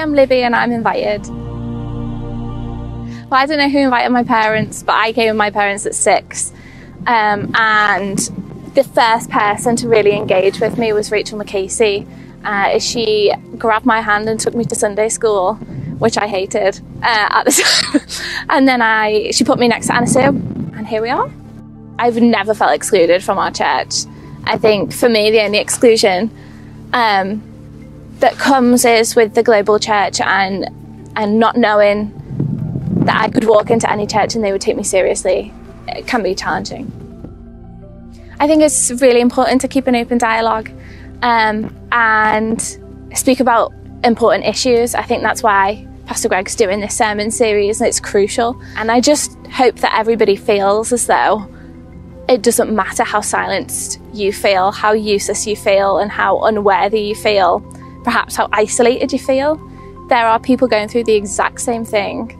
[0.00, 1.26] I'm Libby and I'm invited.
[3.28, 5.94] Well, I don't know who invited my parents, but I came with my parents at
[5.94, 6.52] six.
[7.06, 8.18] Um, and
[8.74, 12.08] the first person to really engage with me was Rachel McCasey.
[12.42, 15.54] Uh, she grabbed my hand and took me to Sunday school,
[15.98, 17.52] which I hated uh, at the
[17.92, 18.00] time.
[18.48, 21.30] and then I, she put me next to Anna Sue, and here we are.
[21.98, 24.06] I've never felt excluded from our church.
[24.44, 26.30] I think for me, the only exclusion
[26.94, 27.49] um,
[28.20, 30.68] that comes is with the global church and
[31.16, 32.12] and not knowing
[33.04, 35.52] that I could walk into any church and they would take me seriously.
[35.88, 36.92] It can be challenging.
[38.38, 40.70] I think it's really important to keep an open dialogue
[41.22, 42.60] um, and
[43.14, 43.72] speak about
[44.04, 44.94] important issues.
[44.94, 48.60] I think that's why Pastor Greg's doing this sermon series and it's crucial.
[48.76, 51.48] And I just hope that everybody feels as though
[52.28, 57.14] it doesn't matter how silenced you feel, how useless you feel, and how unworthy you
[57.14, 57.58] feel,
[58.04, 59.56] perhaps how isolated you feel.
[60.08, 62.36] There are people going through the exact same thing,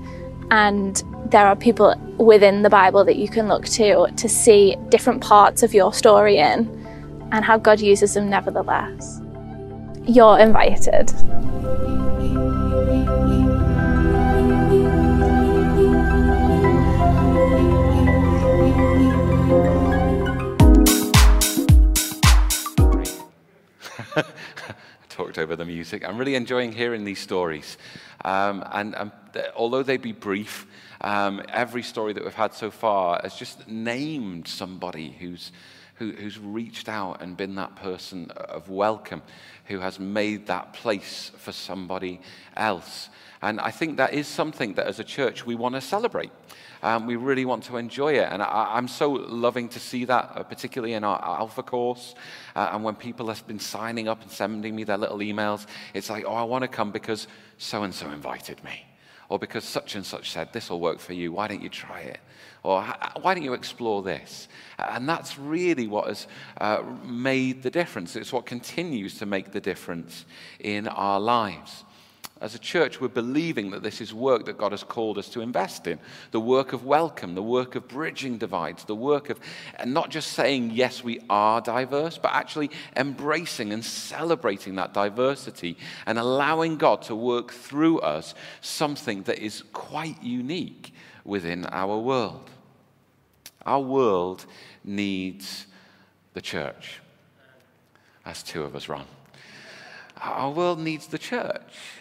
[0.50, 5.20] and there are people within the Bible that you can look to to see different
[5.20, 6.68] parts of your story in
[7.32, 9.20] and how God uses them nevertheless.
[10.06, 11.10] You're invited.
[25.80, 26.06] Music.
[26.06, 27.78] I'm really enjoying hearing these stories.
[28.22, 29.10] Um, and, and
[29.56, 30.66] although they be brief,
[31.00, 35.52] um, every story that we've had so far has just named somebody who's,
[35.94, 39.22] who, who's reached out and been that person of welcome,
[39.68, 42.20] who has made that place for somebody
[42.58, 43.08] else.
[43.40, 46.30] And I think that is something that as a church we want to celebrate.
[46.82, 48.28] Um, we really want to enjoy it.
[48.30, 52.14] And I, am so loving to see that, uh, particularly in our Alpha course.
[52.56, 56.10] Uh, and when people have been signing up and sending me their little emails, it's
[56.10, 57.26] like, oh, I want to come because
[57.58, 58.86] so and so invited me.
[59.28, 61.32] Or because such and such said, this will work for you.
[61.32, 62.18] Why don't you try it?
[62.62, 62.82] Or
[63.20, 64.48] why don't you explore this?
[64.78, 66.26] And that's really what has
[66.60, 68.16] uh, made the difference.
[68.16, 70.24] It's what continues to make the difference
[70.58, 71.84] in our lives.
[72.40, 75.42] As a church, we're believing that this is work that God has called us to
[75.42, 75.98] invest in
[76.30, 79.38] the work of welcome, the work of bridging divides, the work of
[79.76, 85.76] and not just saying, yes, we are diverse, but actually embracing and celebrating that diversity
[86.06, 92.48] and allowing God to work through us something that is quite unique within our world.
[93.66, 94.46] Our world
[94.82, 95.66] needs
[96.32, 97.00] the church.
[98.24, 99.06] That's two of us wrong.
[100.22, 101.99] Our world needs the church.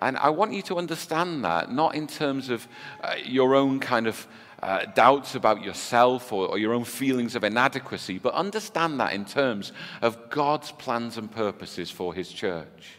[0.00, 2.66] And I want you to understand that, not in terms of
[3.02, 4.26] uh, your own kind of
[4.62, 9.24] uh, doubts about yourself or, or your own feelings of inadequacy, but understand that in
[9.24, 12.98] terms of God's plans and purposes for His church.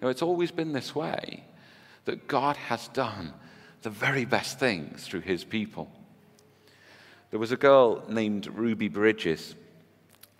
[0.00, 1.44] You know, it's always been this way
[2.06, 3.34] that God has done
[3.82, 5.90] the very best things through His people.
[7.30, 9.54] There was a girl named Ruby Bridges,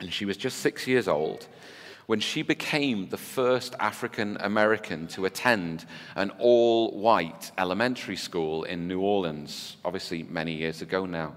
[0.01, 1.47] and she was just six years old
[2.07, 5.87] when she became the first African American to attend
[6.17, 11.35] an all white elementary school in New Orleans, obviously many years ago now.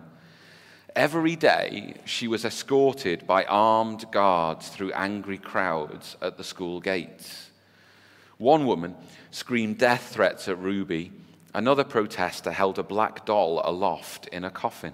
[0.95, 7.49] Every day, she was escorted by armed guards through angry crowds at the school gates.
[8.38, 8.95] One woman
[9.32, 11.12] screamed death threats at Ruby.
[11.54, 14.93] Another protester held a black doll aloft in a coffin.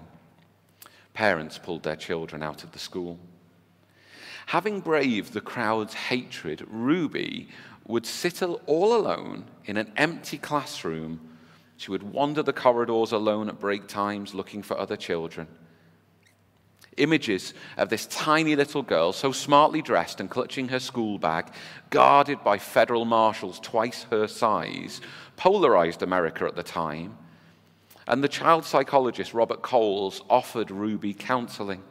[1.12, 3.18] Parents pulled their children out of the school.
[4.50, 7.50] Having braved the crowd's hatred, Ruby
[7.86, 11.20] would sit all alone in an empty classroom.
[11.76, 15.46] She would wander the corridors alone at break times looking for other children.
[16.96, 21.52] Images of this tiny little girl, so smartly dressed and clutching her school bag,
[21.90, 25.00] guarded by federal marshals twice her size,
[25.36, 27.16] polarized America at the time.
[28.08, 31.84] And the child psychologist Robert Coles offered Ruby counseling.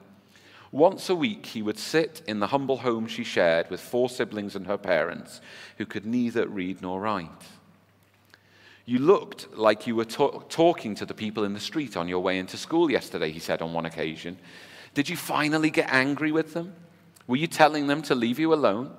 [0.71, 4.55] Once a week, he would sit in the humble home she shared with four siblings
[4.55, 5.41] and her parents
[5.77, 7.27] who could neither read nor write.
[8.85, 12.19] You looked like you were to- talking to the people in the street on your
[12.19, 14.37] way into school yesterday, he said on one occasion.
[14.93, 16.73] Did you finally get angry with them?
[17.27, 18.91] Were you telling them to leave you alone?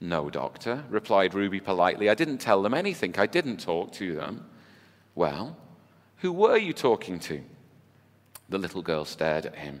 [0.00, 2.10] No, doctor, replied Ruby politely.
[2.10, 3.14] I didn't tell them anything.
[3.18, 4.44] I didn't talk to them.
[5.14, 5.56] Well,
[6.18, 7.42] who were you talking to?
[8.50, 9.80] The little girl stared at him.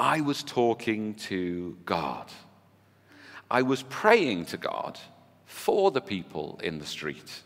[0.00, 2.32] I was talking to God.
[3.50, 4.98] I was praying to God
[5.44, 7.42] for the people in the street.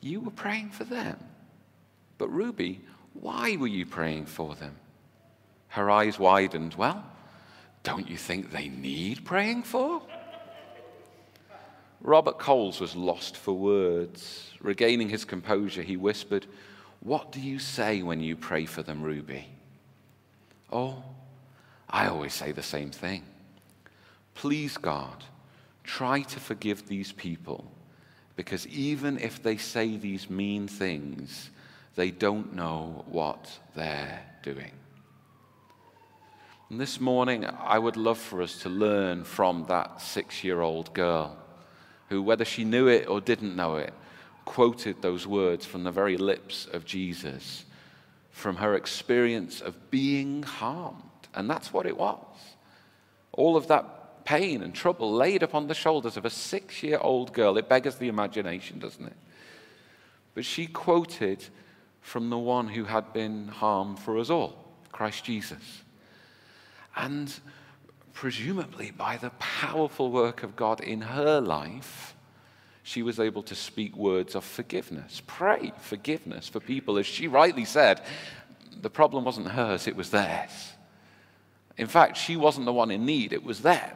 [0.00, 1.16] You were praying for them.
[2.18, 2.80] But Ruby,
[3.12, 4.74] why were you praying for them?
[5.68, 6.74] Her eyes widened.
[6.74, 7.04] Well,
[7.84, 10.02] don't you think they need praying for?
[12.00, 14.50] Robert Coles was lost for words.
[14.60, 16.46] Regaining his composure, he whispered,
[16.98, 19.53] What do you say when you pray for them, Ruby?
[20.74, 21.04] Oh,
[21.88, 23.22] I always say the same thing.
[24.34, 25.22] Please, God,
[25.84, 27.70] try to forgive these people
[28.34, 31.50] because even if they say these mean things,
[31.94, 34.72] they don't know what they're doing.
[36.70, 40.92] And this morning, I would love for us to learn from that six year old
[40.92, 41.36] girl
[42.08, 43.94] who, whether she knew it or didn't know it,
[44.44, 47.64] quoted those words from the very lips of Jesus,
[48.34, 50.98] from her experience of being harmed.
[51.34, 52.18] And that's what it was.
[53.30, 57.32] All of that pain and trouble laid upon the shoulders of a six year old
[57.32, 57.56] girl.
[57.56, 59.16] It beggars the imagination, doesn't it?
[60.34, 61.44] But she quoted
[62.00, 64.58] from the one who had been harmed for us all,
[64.90, 65.84] Christ Jesus.
[66.96, 67.32] And
[68.14, 72.13] presumably by the powerful work of God in her life,
[72.84, 75.22] she was able to speak words of forgiveness.
[75.26, 76.98] Pray forgiveness for people.
[76.98, 78.02] As she rightly said,
[78.82, 80.74] the problem wasn't hers, it was theirs.
[81.78, 83.90] In fact, she wasn't the one in need, it was them.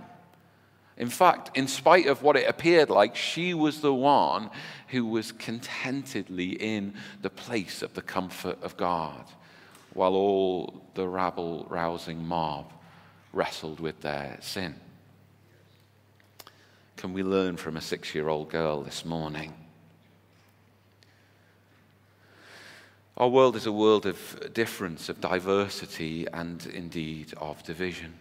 [0.96, 4.48] In fact, in spite of what it appeared like, she was the one
[4.88, 9.26] who was contentedly in the place of the comfort of God,
[9.92, 12.72] while all the rabble rousing mob
[13.34, 14.74] wrestled with their sin.
[16.98, 19.54] Can we learn from a six year old girl this morning?
[23.16, 28.14] Our world is a world of difference, of diversity, and indeed of division.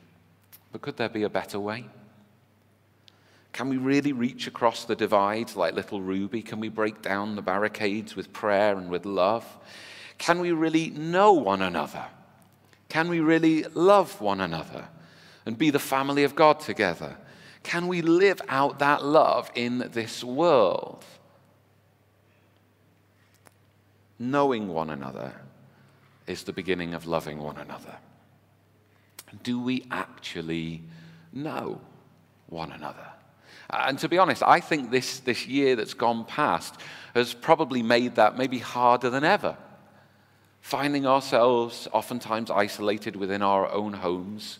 [0.72, 1.86] But could there be a better way?
[3.52, 6.44] Can we really reach across the divides like little Ruby?
[6.44, 9.44] Can we break down the barricades with prayer and with love?
[10.20, 12.06] Can we really know one another?
[12.90, 14.88] Can we really love one another
[15.48, 17.18] and be the family of God together?
[17.64, 21.04] Can we live out that love in this world?
[24.20, 25.34] Knowing one another
[26.26, 27.96] is the beginning of loving one another.
[29.44, 30.84] Do we actually
[31.34, 31.82] know
[32.48, 33.08] one another?
[33.70, 36.76] And to be honest, I think this, this year that's gone past
[37.14, 39.58] has probably made that maybe harder than ever.
[40.62, 44.60] Finding ourselves oftentimes isolated within our own homes,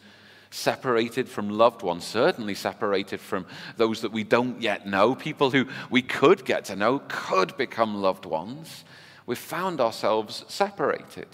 [0.50, 5.68] separated from loved ones, certainly separated from those that we don't yet know, people who
[5.90, 8.84] we could get to know, could become loved ones
[9.28, 11.28] we've found ourselves separated.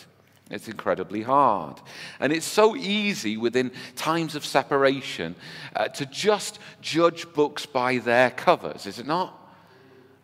[0.50, 1.80] It's incredibly hard.
[2.20, 5.36] And it's so easy within times of separation
[5.76, 9.40] uh, to just judge books by their covers, is it not?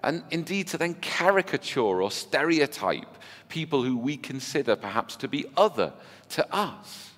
[0.03, 5.93] And indeed to then caricature or stereotype people who we consider perhaps to be other
[6.29, 7.11] to us.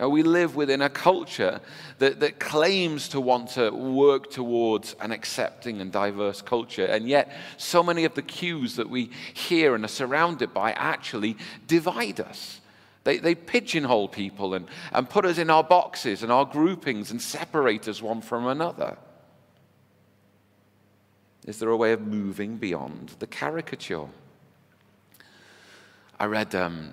[0.00, 1.60] Uh, we live within a culture
[1.98, 7.32] that, that claims to want to work towards an accepting and diverse culture, and yet
[7.56, 12.60] so many of the cues that we hear and are surrounded by actually divide us.
[13.04, 17.20] They, they pigeonhole people and, and put us in our boxes and our groupings and
[17.20, 18.98] separate us one from another.
[21.46, 24.06] Is there a way of moving beyond the caricature?
[26.20, 26.92] I read um,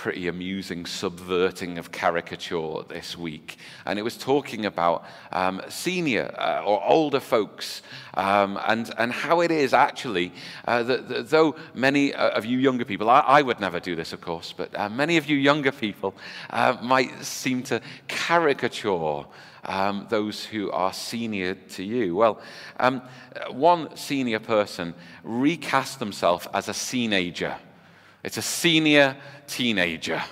[0.00, 3.58] pretty amusing subverting of caricature this week.
[3.84, 7.82] And it was talking about um, senior uh, or older folks
[8.14, 10.32] um, and, and how it is actually
[10.66, 13.94] uh, that, that, though many uh, of you younger people, I, I, would never do
[13.94, 16.14] this, of course, but uh, many of you younger people
[16.48, 19.26] uh, might seem to caricature.
[19.62, 22.16] Um, those who are senior to you.
[22.16, 22.40] Well,
[22.78, 23.02] um,
[23.50, 27.58] one senior person recast themselves as a teenager.
[28.22, 30.22] It's a senior teenager.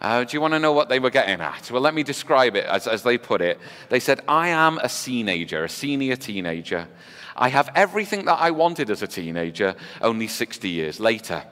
[0.00, 1.70] Uh, do you want to know what they were getting at?
[1.70, 3.58] Well, let me describe it as, as they put it.
[3.88, 6.86] They said, I am a teenager, a senior teenager.
[7.34, 11.42] I have everything that I wanted as a teenager, only 60 years later.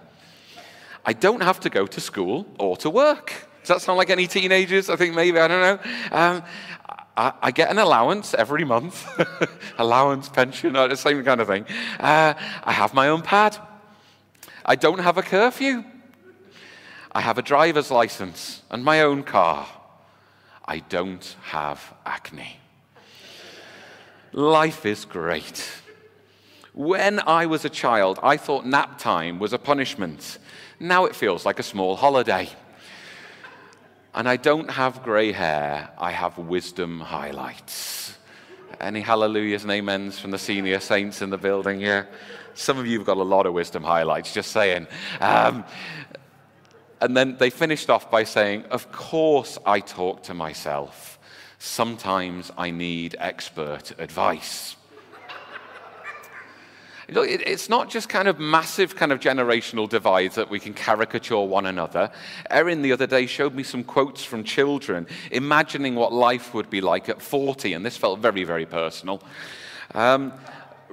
[1.04, 3.32] I don't have to go to school or to work.
[3.62, 4.88] Does that sound like any teenagers?
[4.90, 5.92] I think maybe, I don't know.
[6.12, 6.42] Um,
[7.16, 9.06] I, I, get an allowance every month,
[9.78, 11.64] allowance, pension, the same kind of thing.
[11.98, 12.34] Uh,
[12.64, 13.56] I have my own pad.
[14.64, 15.84] I don't have a curfew.
[17.12, 19.66] I have a driver's license and my own car.
[20.64, 22.56] I don't have acne.
[24.32, 25.70] Life is great.
[26.72, 30.38] When I was a child, I thought nap time was a punishment.
[30.80, 32.48] Now it feels like a small holiday.
[34.14, 38.16] And I don't have grey hair, I have wisdom highlights.
[38.80, 42.08] Any hallelujahs and amens from the senior saints in the building here?
[42.54, 44.86] Some of you have got a lot of wisdom highlights, just saying.
[45.20, 45.64] Um,
[47.00, 51.18] and then they finished off by saying, Of course, I talk to myself.
[51.58, 54.76] Sometimes I need expert advice.
[57.10, 61.40] Look, it's not just kind of massive kind of generational divides that we can caricature
[61.40, 62.10] one another.
[62.48, 66.80] Erin the other day showed me some quotes from children imagining what life would be
[66.80, 69.22] like at 40, and this felt very, very personal.
[69.94, 70.32] Um,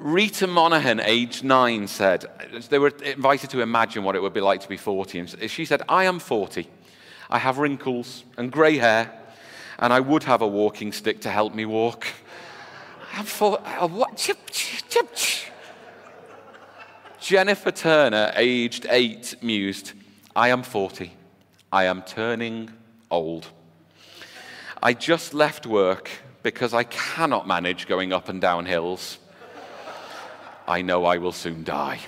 [0.01, 2.25] Rita Monaghan, age nine, said,
[2.71, 5.19] they were invited to imagine what it would be like to be 40.
[5.19, 6.67] And she said, I am 40.
[7.29, 9.11] I have wrinkles and grey hair,
[9.77, 12.07] and I would have a walking stick to help me walk.
[13.13, 14.17] I'm for, uh, what?
[14.17, 15.53] Chip, chip, chip.
[17.19, 19.91] Jennifer Turner, aged eight, mused,
[20.35, 21.13] I am 40.
[21.71, 22.71] I am turning
[23.11, 23.49] old.
[24.81, 26.09] I just left work
[26.41, 29.19] because I cannot manage going up and down hills.
[30.67, 31.99] I know I will soon die.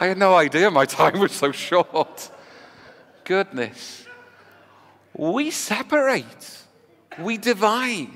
[0.00, 2.30] I had no idea my time was so short.
[3.24, 4.06] Goodness.
[5.14, 6.58] We separate,
[7.18, 8.08] we divide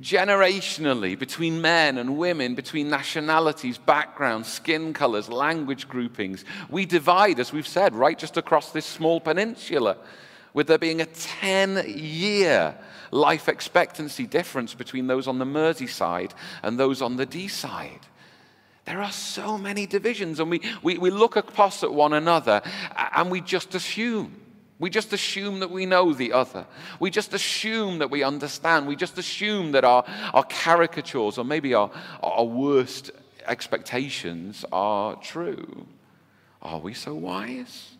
[0.00, 6.44] generationally between men and women, between nationalities, backgrounds, skin colors, language groupings.
[6.70, 9.98] We divide, as we've said, right just across this small peninsula,
[10.54, 12.76] with there being a 10 year
[13.10, 18.00] life expectancy difference between those on the Mersey side and those on the Dee side.
[18.84, 22.62] There are so many divisions, and we, we, we look across at one another
[23.14, 24.40] and we just assume.
[24.78, 26.64] We just assume that we know the other.
[26.98, 28.86] We just assume that we understand.
[28.86, 31.90] We just assume that our, our caricatures or maybe our,
[32.22, 33.10] our worst
[33.46, 35.86] expectations are true.
[36.62, 37.97] Are we so wise?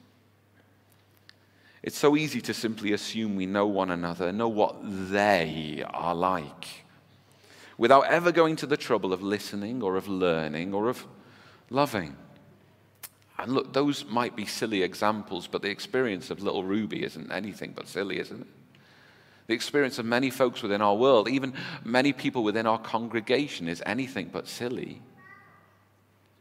[1.82, 6.66] It's so easy to simply assume we know one another, know what they are like,
[7.76, 11.06] without ever going to the trouble of listening or of learning or of
[11.70, 12.16] loving.
[13.38, 17.72] And look, those might be silly examples, but the experience of little Ruby isn't anything
[17.74, 18.48] but silly, isn't it?
[19.46, 21.54] The experience of many folks within our world, even
[21.84, 25.00] many people within our congregation, is anything but silly.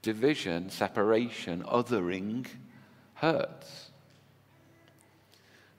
[0.02, 2.48] Division, separation, othering
[3.14, 3.87] hurts.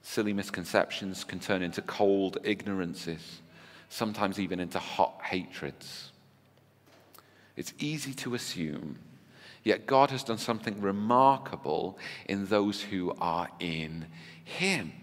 [0.09, 3.41] Silly misconceptions can turn into cold ignorances,
[3.89, 6.11] sometimes even into hot hatreds.
[7.55, 8.97] It's easy to assume
[9.63, 11.97] Yet God has done something remarkable
[12.27, 14.05] in those who are in
[14.43, 14.93] Him.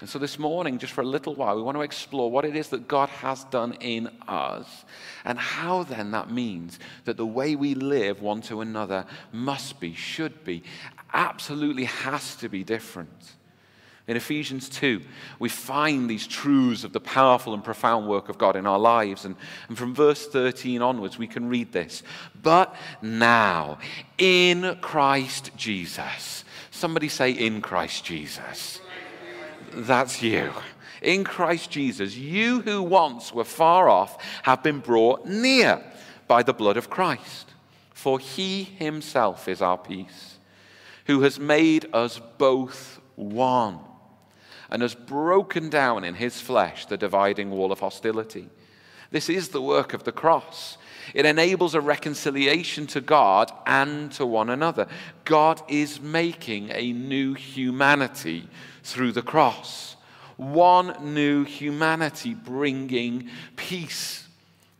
[0.00, 2.56] And so this morning, just for a little while, we want to explore what it
[2.56, 4.84] is that God has done in us
[5.24, 9.94] and how then that means that the way we live one to another must be,
[9.94, 10.62] should be,
[11.12, 13.36] absolutely has to be different.
[14.10, 15.02] In Ephesians 2,
[15.38, 19.24] we find these truths of the powerful and profound work of God in our lives.
[19.24, 19.36] And,
[19.68, 22.02] and from verse 13 onwards, we can read this.
[22.42, 23.78] But now,
[24.18, 28.80] in Christ Jesus, somebody say, in Christ Jesus.
[29.72, 30.54] That's you.
[31.02, 35.84] In Christ Jesus, you who once were far off have been brought near
[36.26, 37.52] by the blood of Christ.
[37.92, 40.38] For he himself is our peace,
[41.04, 43.78] who has made us both one
[44.70, 48.48] and has broken down in his flesh the dividing wall of hostility.
[49.10, 50.78] This is the work of the cross.
[51.14, 54.86] It enables a reconciliation to God and to one another.
[55.24, 58.48] God is making a new humanity
[58.84, 59.96] through the cross.
[60.36, 64.19] One new humanity bringing peace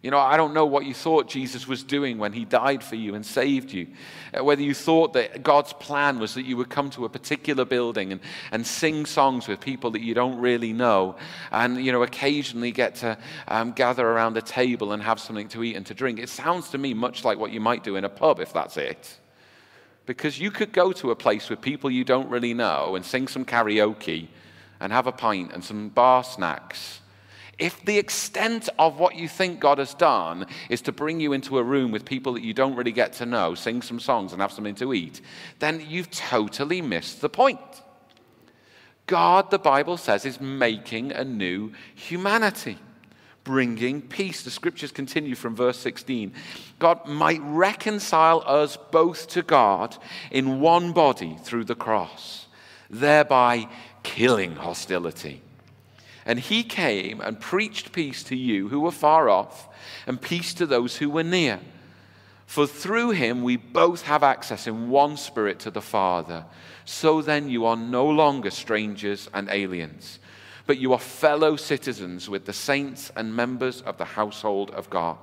[0.02, 2.96] you know, I don't know what you thought Jesus was doing when he died for
[2.96, 3.86] you and saved you.
[4.32, 7.66] Uh, whether you thought that God's plan was that you would come to a particular
[7.66, 8.20] building and,
[8.50, 11.16] and sing songs with people that you don't really know,
[11.52, 15.62] and, you know, occasionally get to um, gather around a table and have something to
[15.62, 16.18] eat and to drink.
[16.18, 18.78] It sounds to me much like what you might do in a pub if that's
[18.78, 19.18] it.
[20.06, 23.28] Because you could go to a place with people you don't really know and sing
[23.28, 24.28] some karaoke
[24.80, 26.99] and have a pint and some bar snacks
[27.60, 31.58] if the extent of what you think God has done is to bring you into
[31.58, 34.40] a room with people that you don't really get to know, sing some songs, and
[34.40, 35.20] have something to eat,
[35.58, 37.60] then you've totally missed the point.
[39.06, 42.78] God, the Bible says, is making a new humanity,
[43.44, 44.42] bringing peace.
[44.42, 46.32] The scriptures continue from verse 16.
[46.78, 49.96] God might reconcile us both to God
[50.30, 52.46] in one body through the cross,
[52.88, 53.68] thereby
[54.02, 55.42] killing hostility.
[56.26, 59.68] And he came and preached peace to you who were far off,
[60.06, 61.60] and peace to those who were near.
[62.46, 66.44] For through him we both have access in one spirit to the Father.
[66.84, 70.18] So then you are no longer strangers and aliens,
[70.66, 75.16] but you are fellow citizens with the saints and members of the household of God.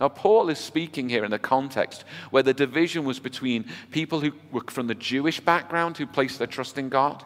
[0.00, 4.32] Now, Paul is speaking here in the context where the division was between people who
[4.50, 7.24] were from the Jewish background who placed their trust in God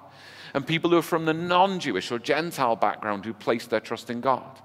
[0.54, 4.08] and people who are from the non Jewish or Gentile background who place their trust
[4.08, 4.60] in God.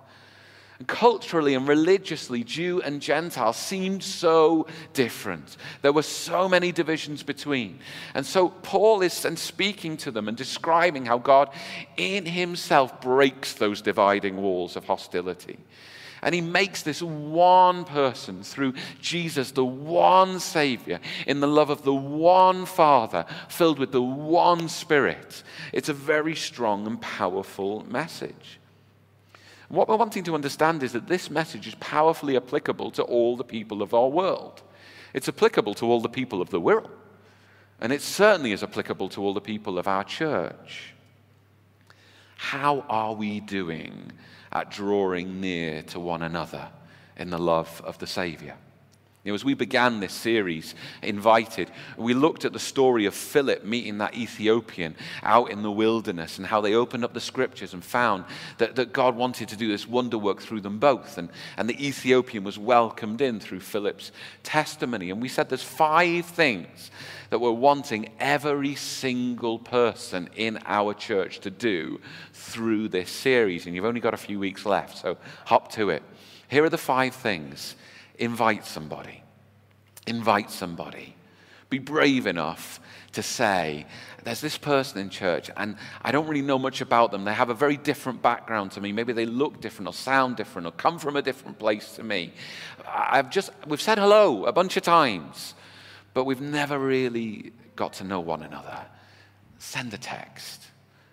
[0.78, 5.58] And culturally and religiously, Jew and Gentile seemed so different.
[5.82, 7.80] There were so many divisions between.
[8.14, 11.50] And so Paul is speaking to them and describing how God
[11.98, 15.60] in himself breaks those dividing walls of hostility.
[16.22, 21.84] And he makes this one person through Jesus, the one Savior, in the love of
[21.84, 25.44] the one Father, filled with the one Spirit.
[25.72, 28.60] It's a very strong and powerful message.
[29.70, 33.44] what we're wanting to understand is that this message is powerfully applicable to all the
[33.44, 34.64] people of our world.
[35.14, 36.90] It's applicable to all the people of the world.
[37.80, 40.94] And it certainly is applicable to all the people of our church.
[42.36, 44.12] How are we doing
[44.52, 46.70] at drawing near to one another
[47.18, 48.56] in the love of the Savior.
[49.26, 53.66] You know, as we began this series, Invited, we looked at the story of Philip
[53.66, 57.84] meeting that Ethiopian out in the wilderness and how they opened up the scriptures and
[57.84, 58.24] found
[58.60, 61.18] that, that God wanted to do this wonder work through them both.
[61.18, 64.14] And, and the Ethiopian was welcomed in through Philip's
[64.44, 65.12] testimony.
[65.12, 66.90] And we said there's five things
[67.30, 72.00] that we're wanting every single person in our church to do
[72.32, 73.66] through this series.
[73.66, 76.04] And you've only got a few weeks left, so hop to it.
[76.48, 77.76] Here are the five things
[78.20, 79.24] invite somebody.
[80.06, 81.16] Invite somebody.
[81.70, 82.80] Be brave enough
[83.14, 83.86] to say,
[84.24, 87.26] there's this person in church, and I don't really know much about them.
[87.26, 88.92] They have a very different background to me.
[88.92, 92.34] Maybe they look different, or sound different, or come from a different place to me.
[92.88, 95.56] I've just, we've said hello a bunch of times,
[96.14, 98.86] but we've never really got to know one another.
[99.58, 100.69] Send a text.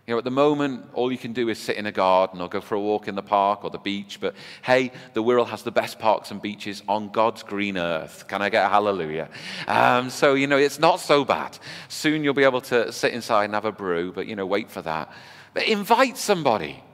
[0.06, 2.48] You know, at the moment, all you can do is sit in a garden or
[2.48, 4.20] go for a walk in the park or the beach.
[4.20, 8.28] But hey, the Wirral has the best parks and beaches on God's green earth.
[8.28, 9.28] Can I get a hallelujah?
[9.66, 11.58] Um, so, you know, it's not so bad.
[11.88, 14.70] Soon you'll be able to sit inside and have a brew, but, you know, wait
[14.70, 15.12] for that.
[15.54, 16.84] But invite somebody.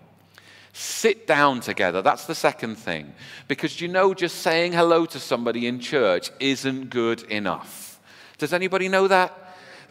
[0.72, 2.00] Sit down together.
[2.00, 3.12] That's the second thing.
[3.46, 8.00] Because you know, just saying hello to somebody in church isn't good enough.
[8.38, 9.41] Does anybody know that?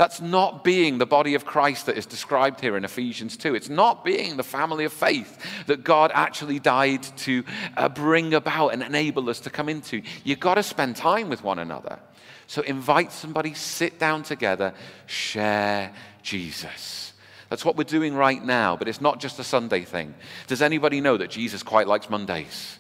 [0.02, 3.54] That's not being the body of Christ that is described here in Ephesians 2.
[3.54, 5.38] It's not being the family of faith
[5.68, 7.43] that God actually died to
[7.78, 10.02] uh, bring about and enable us to come into.
[10.24, 11.99] You've got to spend time with one another.
[12.47, 14.74] So invite somebody, sit down together,
[15.06, 15.93] share
[16.24, 17.14] Jesus.
[17.49, 20.16] That's what we're doing right now, but it's not just a Sunday thing.
[20.47, 22.80] Does anybody know that Jesus quite likes Mondays?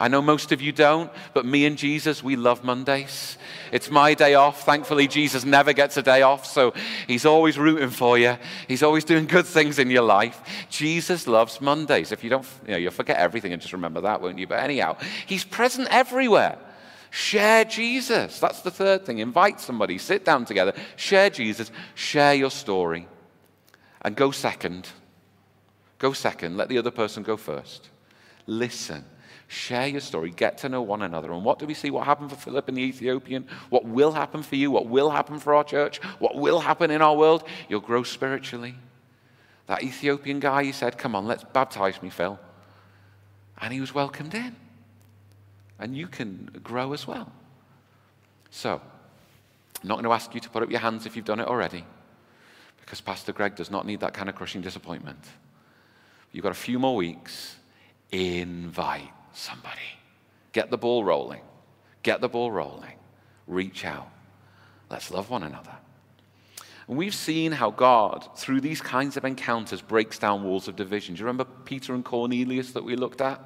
[0.00, 3.36] I know most of you don't, but me and Jesus, we love Mondays.
[3.70, 4.64] It's my day off.
[4.64, 6.72] Thankfully, Jesus never gets a day off, so
[7.06, 8.38] he's always rooting for you.
[8.66, 10.40] He's always doing good things in your life.
[10.70, 12.12] Jesus loves Mondays.
[12.12, 14.46] If you don't, you know, you'll forget everything and just remember that, won't you?
[14.46, 14.96] But anyhow,
[15.26, 16.56] he's present everywhere.
[17.10, 18.40] Share Jesus.
[18.40, 19.18] That's the third thing.
[19.18, 23.06] Invite somebody, sit down together, share Jesus, share your story,
[24.00, 24.88] and go second.
[25.98, 26.56] Go second.
[26.56, 27.90] Let the other person go first.
[28.46, 29.04] Listen
[29.50, 30.30] Share your story.
[30.30, 31.32] Get to know one another.
[31.32, 31.90] And what do we see?
[31.90, 33.48] What happened for Philip and the Ethiopian?
[33.68, 34.70] What will happen for you?
[34.70, 35.96] What will happen for our church?
[36.20, 37.42] What will happen in our world?
[37.68, 38.76] You'll grow spiritually.
[39.66, 42.38] That Ethiopian guy, he said, Come on, let's baptize me, Phil.
[43.60, 44.54] And he was welcomed in.
[45.80, 47.32] And you can grow as well.
[48.52, 48.80] So,
[49.82, 51.48] I'm not going to ask you to put up your hands if you've done it
[51.48, 51.84] already,
[52.80, 55.24] because Pastor Greg does not need that kind of crushing disappointment.
[56.30, 57.56] You've got a few more weeks.
[58.12, 59.80] Invite somebody.
[60.52, 61.42] Get the ball rolling.
[62.02, 62.94] Get the ball rolling.
[63.46, 64.10] Reach out.
[64.90, 65.76] Let's love one another.
[66.88, 71.14] And we've seen how God, through these kinds of encounters, breaks down walls of division.
[71.14, 73.40] Do you remember Peter and Cornelius that we looked at?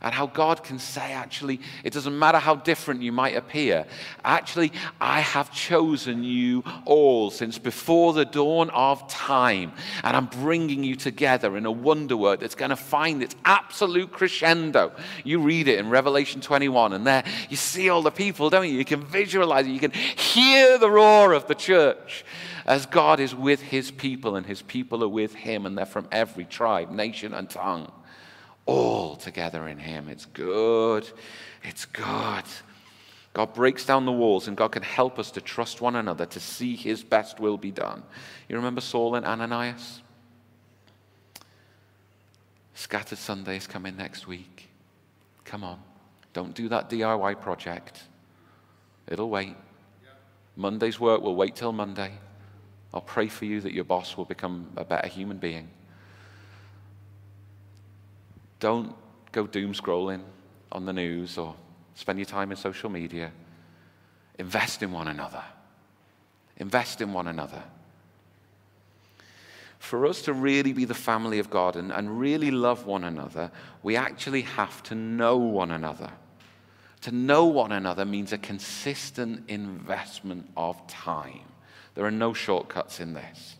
[0.00, 3.86] And how God can say, actually, it doesn't matter how different you might appear.
[4.24, 9.72] Actually, I have chosen you all since before the dawn of time,
[10.04, 14.12] and I'm bringing you together in a wonder work that's going to find its absolute
[14.12, 14.92] crescendo.
[15.24, 18.78] You read it in Revelation 21, and there you see all the people, don't you?
[18.78, 22.24] You can visualize it, you can hear the roar of the church
[22.66, 26.06] as God is with his people, and his people are with him, and they're from
[26.12, 27.90] every tribe, nation, and tongue
[28.68, 30.08] all together in Him.
[30.08, 31.10] It's good.
[31.64, 32.44] It's good.
[33.32, 36.38] God breaks down the walls and God can help us to trust one another to
[36.38, 38.02] see His best will be done.
[38.48, 40.02] You remember Saul and Ananias?
[42.74, 44.68] Scattered Sundays coming next week.
[45.44, 45.80] Come on.
[46.34, 48.02] Don't do that DIY project.
[49.08, 49.56] It'll wait.
[50.56, 52.12] Monday's work will wait till Monday.
[52.92, 55.68] I'll pray for you that your boss will become a better human being.
[58.60, 58.94] Don't
[59.32, 60.22] go doom scrolling
[60.72, 61.54] on the news or
[61.94, 63.32] spend your time in social media.
[64.38, 65.42] Invest in one another.
[66.56, 67.62] Invest in one another.
[69.78, 73.50] For us to really be the family of God and, and really love one another,
[73.82, 76.10] we actually have to know one another.
[77.02, 81.46] To know one another means a consistent investment of time.
[81.94, 83.56] There are no shortcuts in this.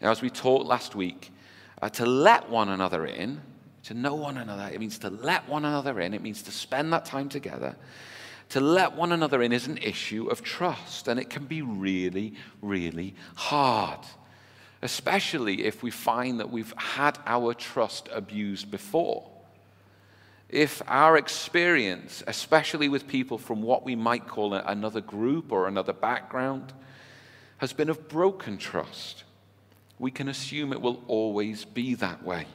[0.00, 1.32] Now, as we talked last week,
[1.82, 3.40] uh, to let one another in,
[3.84, 6.92] to know one another, it means to let one another in, it means to spend
[6.92, 7.76] that time together.
[8.50, 12.34] To let one another in is an issue of trust, and it can be really,
[12.60, 14.00] really hard,
[14.82, 19.30] especially if we find that we've had our trust abused before
[20.50, 25.92] if our experience, especially with people from what we might call another group or another
[25.92, 26.72] background,
[27.58, 29.24] has been of broken trust,
[30.00, 32.46] we can assume it will always be that way.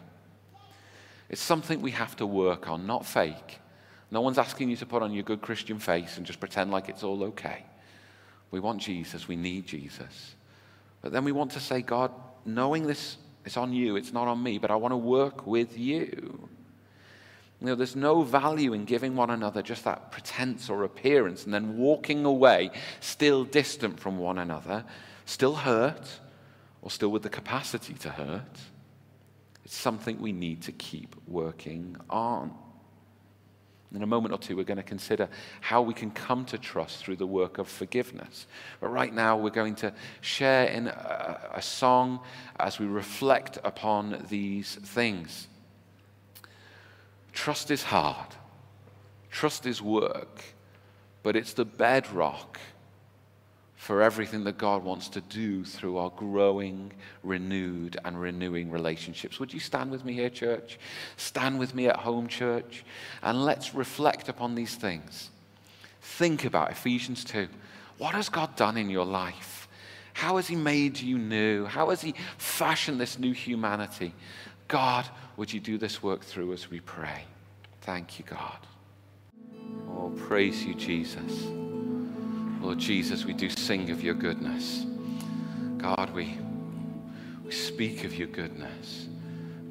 [1.30, 3.60] It's something we have to work on, not fake.
[4.10, 6.89] No one's asking you to put on your good Christian face and just pretend like
[6.89, 7.64] it's all okay.
[8.50, 10.36] We want Jesus, we need Jesus.
[11.02, 12.12] But then we want to say, God,
[12.46, 15.78] knowing this it's on you, it's not on me, but I want to work with
[15.78, 16.50] you.
[17.62, 21.54] You know, there's no value in giving one another just that pretense or appearance and
[21.54, 22.72] then walking away
[23.02, 24.84] still distant from one another,
[25.26, 26.20] still hurt,
[26.86, 28.60] or still with the capacity to hurt.
[29.66, 32.54] It's something we need to keep working on.
[33.94, 35.28] In a moment or two, we're going to consider
[35.62, 38.46] how we can come to trust through the work of forgiveness.
[38.80, 42.20] But right now, we're going to share in a, a song
[42.60, 45.48] as we reflect upon these things.
[47.34, 48.36] Trust is hard,
[49.32, 50.44] trust is work,
[51.24, 52.60] but it's the bedrock
[53.86, 59.40] for everything that God wants to do through our growing, renewed, and renewing relationships.
[59.40, 60.80] Would you stand with me here, church?
[61.18, 62.84] Stand with me at home, church,
[63.22, 65.30] and let's reflect upon these things.
[66.02, 67.48] Think about Ephesians 2.
[68.00, 69.68] What has God done in your life?
[70.14, 71.66] How has He made you new?
[71.66, 74.16] How has He fashioned this new humanity?
[74.68, 75.08] God,
[75.38, 77.26] would you do this work through us, we pray.
[77.82, 78.58] Thank you, God.
[79.90, 81.75] Oh, praise you, Jesus.
[82.66, 84.88] Lord Jesus, we do sing of your goodness.
[85.78, 86.36] God, we,
[87.43, 89.07] we speak of your goodness.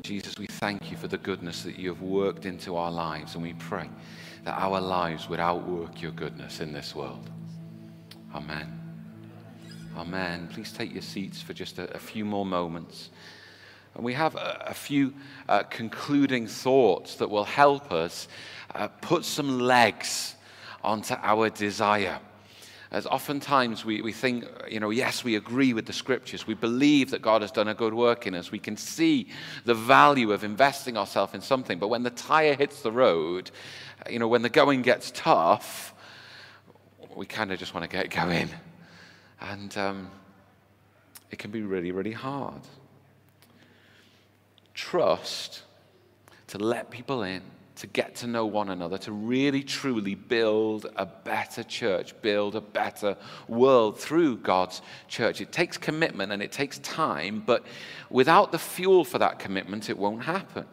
[0.02, 3.42] Jesus, we thank you for the goodness that you have worked into our lives, and
[3.42, 3.90] we pray
[4.44, 7.28] that our lives would outwork your goodness in this world.
[8.32, 8.80] Amen.
[9.96, 10.48] Amen.
[10.52, 13.10] Please take your seats for just a, a few more moments.
[13.96, 15.14] And we have a, a few
[15.48, 18.28] uh, concluding thoughts that will help us
[18.72, 20.36] uh, put some legs
[20.84, 22.20] onto our desire.
[22.94, 26.46] As oftentimes we, we think, you know, yes, we agree with the scriptures.
[26.46, 28.52] We believe that God has done a good work in us.
[28.52, 29.28] We can see
[29.64, 31.80] the value of investing ourselves in something.
[31.80, 33.50] But when the tire hits the road,
[34.08, 35.92] you know, when the going gets tough,
[37.16, 38.48] we kind of just want to get going.
[39.40, 40.10] And um,
[41.32, 42.60] it can be really, really hard
[44.74, 45.62] trust
[46.48, 47.42] to let people in,
[47.76, 52.60] to get to know one another, to really truly build a better church, build a
[52.60, 53.16] better
[53.48, 55.40] world through God's church.
[55.40, 57.64] It takes commitment and it takes time, but
[58.10, 60.66] without the fuel for that commitment, it won't happen.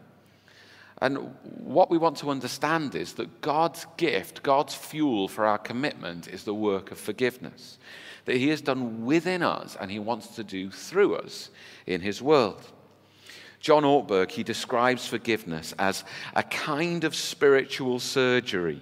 [1.02, 6.28] And what we want to understand is that God's gift, God's fuel for our commitment
[6.28, 7.80] is the work of forgiveness
[8.26, 11.50] that He has done within us and He wants to do through us
[11.88, 12.72] in His world.
[13.62, 16.04] John Ortberg, he describes forgiveness as
[16.36, 18.82] a kind of spiritual surgery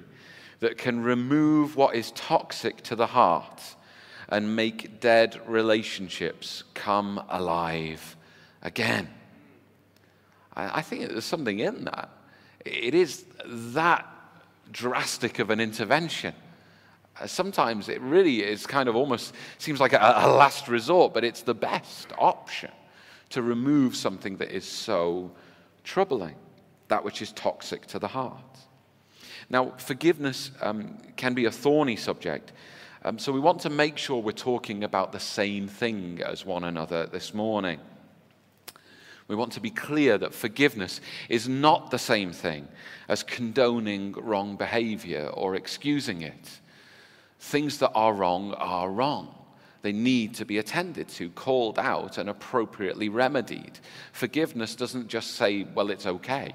[0.62, 3.62] that can remove what is toxic to the heart
[4.30, 8.16] and make dead relationships come alive
[8.62, 9.10] again.
[10.56, 12.10] I think there's something in that.
[12.66, 14.06] It is that
[14.72, 16.34] drastic of an intervention.
[17.20, 21.24] Uh, sometimes it really is kind of almost seems like a, a last resort, but
[21.24, 22.72] it's the best option
[23.30, 25.32] to remove something that is so
[25.84, 26.36] troubling,
[26.88, 28.44] that which is toxic to the heart.
[29.50, 32.52] Now, forgiveness um, can be a thorny subject,
[33.04, 36.66] um, so we want to make sure we're talking about the same thing as one
[36.66, 37.80] another this morning.
[39.30, 41.00] We want to be clear that forgiveness
[41.30, 42.68] is not the same thing
[43.08, 46.60] as condoning wrong behavior or excusing it.
[47.40, 49.34] Things that are wrong are wrong.
[49.82, 53.80] They need to be attended to, called out, and appropriately remedied.
[54.12, 56.54] Forgiveness doesn't just say, well, it's okay.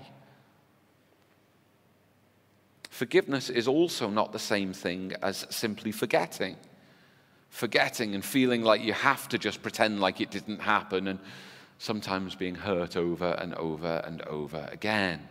[2.91, 6.57] Forgiveness is also not the same thing as simply forgetting.
[7.49, 11.18] Forgetting and feeling like you have to just pretend like it didn't happen, and
[11.79, 15.27] sometimes being hurt over and over and over again.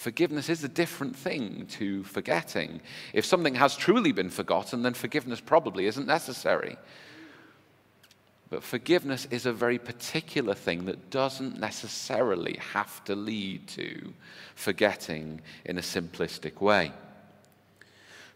[0.00, 2.80] Forgiveness is a different thing to forgetting.
[3.12, 6.78] If something has truly been forgotten, then forgiveness probably isn't necessary.
[8.48, 14.14] But forgiveness is a very particular thing that doesn't necessarily have to lead to
[14.54, 16.92] forgetting in a simplistic way.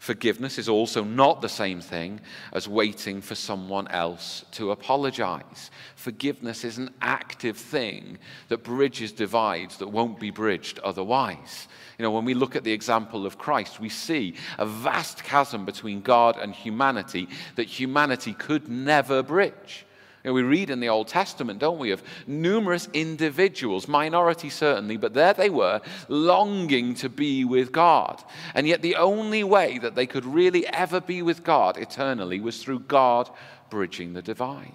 [0.05, 2.21] Forgiveness is also not the same thing
[2.53, 5.71] as waiting for someone else to apologize.
[5.97, 11.69] Forgiveness is an active thing that bridges divides that won't be bridged otherwise.
[11.99, 15.65] You know, when we look at the example of Christ, we see a vast chasm
[15.65, 17.27] between God and humanity
[17.57, 19.87] that humanity could never bridge.
[20.25, 24.97] You know, we read in the Old Testament, don't we, of numerous individuals, minority certainly,
[24.97, 28.25] but there they were, longing to be with God.
[28.55, 32.63] And yet the only way that they could really ever be with God eternally was
[32.63, 33.29] through God
[33.69, 34.73] bridging the divide.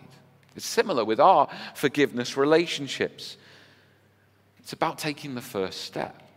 [0.56, 3.36] It's similar with our forgiveness relationships.
[4.60, 6.29] It's about taking the first step.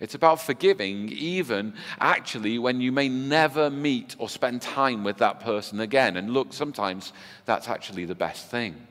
[0.00, 5.40] It's about forgiving, even actually when you may never meet or spend time with that
[5.40, 6.16] person again.
[6.16, 7.12] And look, sometimes
[7.44, 8.86] that's actually the best thing.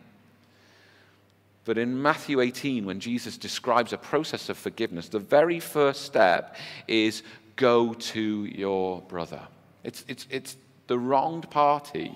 [1.65, 6.55] But in Matthew 18, when Jesus describes a process of forgiveness, the very first step
[6.87, 7.23] is
[7.55, 9.41] go to your brother.
[9.83, 10.57] It's, it's, it's
[10.87, 12.11] the wronged party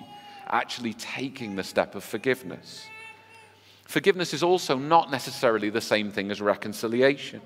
[0.47, 2.85] actually taking the step of forgiveness.
[3.85, 7.41] Forgiveness is also not necessarily the same thing as reconciliation.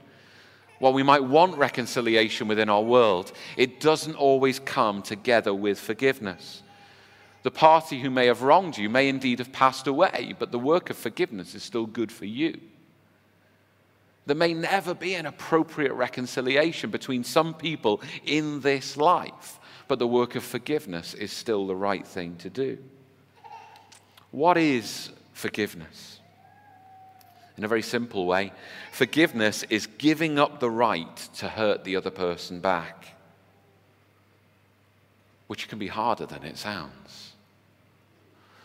[0.79, 6.61] While we might want reconciliation within our world, it doesn't always come together with forgiveness.
[7.43, 10.89] The party who may have wronged you may indeed have passed away, but the work
[10.89, 12.59] of forgiveness is still good for you.
[14.25, 20.07] There may never be an appropriate reconciliation between some people in this life, but the
[20.07, 22.77] work of forgiveness is still the right thing to do.
[24.31, 26.16] What is forgiveness?
[27.57, 28.51] In a very simple way.
[28.91, 33.15] Forgiveness is giving up the right to hurt the other person back,
[35.47, 37.33] which can be harder than it sounds.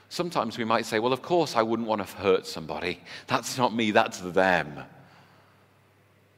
[0.08, 3.00] Sometimes we might say, Well, of course, I wouldn't want to hurt somebody.
[3.28, 4.84] That's not me, that's them.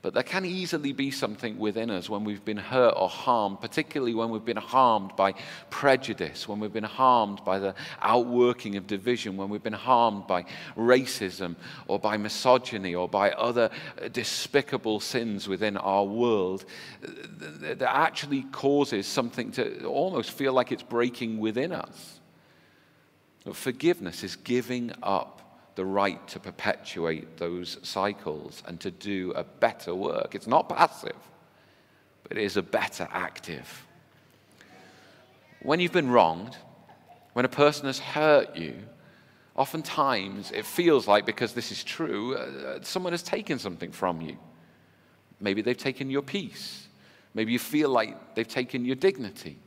[0.04, 4.12] But there can easily be something within us when we've been hurt or harmed, particularly
[4.12, 5.32] when we've been harmed by
[5.70, 10.44] prejudice, when we've been harmed by the outworking of division, when we've been harmed by
[10.76, 11.56] racism
[11.88, 13.70] or by misogyny or by other
[14.02, 16.66] uh, despicable sins within our world,
[17.00, 22.20] that actually causes something to almost feel like it's breaking within us.
[23.54, 25.43] Forgiveness is giving up
[25.74, 30.34] the right to perpetuate those cycles and to do a better work.
[30.34, 31.16] It's not passive,
[32.22, 33.86] but it is a better active.
[35.62, 36.56] When you've been wronged,
[37.32, 38.74] when a person has hurt you,
[39.56, 44.36] oftentimes it feels like, because this is true, uh, someone has taken something from you.
[45.40, 46.86] Maybe they've taken your peace.
[47.34, 49.58] Maybe you feel like they've taken your dignity.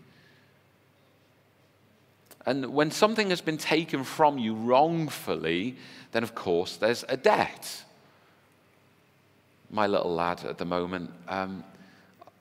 [2.47, 5.75] And when something has been taken from you wrongfully,
[6.13, 7.83] then of course there's a debt.
[9.69, 11.65] My little lad at the moment, um,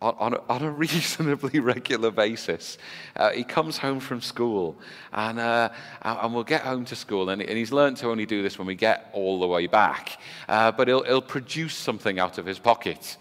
[0.00, 2.78] on, a, on, a, reasonably regular basis.
[3.16, 4.76] Uh, he comes home from school,
[5.12, 5.70] and, uh,
[6.02, 8.68] and we'll get home to school, and, and, he's learned to only do this when
[8.68, 10.20] we get all the way back.
[10.48, 13.16] Uh, but he'll, he'll produce something out of his pocket,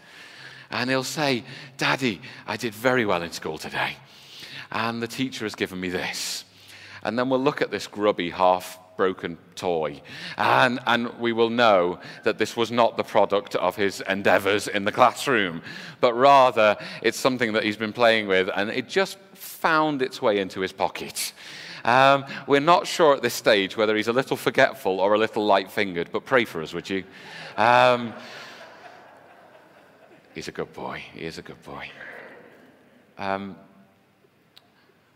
[0.69, 1.43] and he'll say,
[1.77, 3.95] Daddy, I did very well in school today,
[4.71, 6.45] and the teacher has given me this
[7.06, 10.01] and then we'll look at this grubby, half broken toy.
[10.38, 14.86] And, and we will know that this was not the product of his endeavors in
[14.86, 15.62] the classroom,
[16.01, 20.39] but rather it's something that he's been playing with and it just found its way
[20.39, 21.34] into his pocket.
[21.84, 25.45] Um, we're not sure at this stage whether he's a little forgetful or a little
[25.45, 27.03] light fingered, but pray for us, would you?
[27.58, 28.14] Um,
[30.34, 31.03] he's a good boy.
[31.14, 31.89] He is a good boy.
[33.18, 33.56] Um,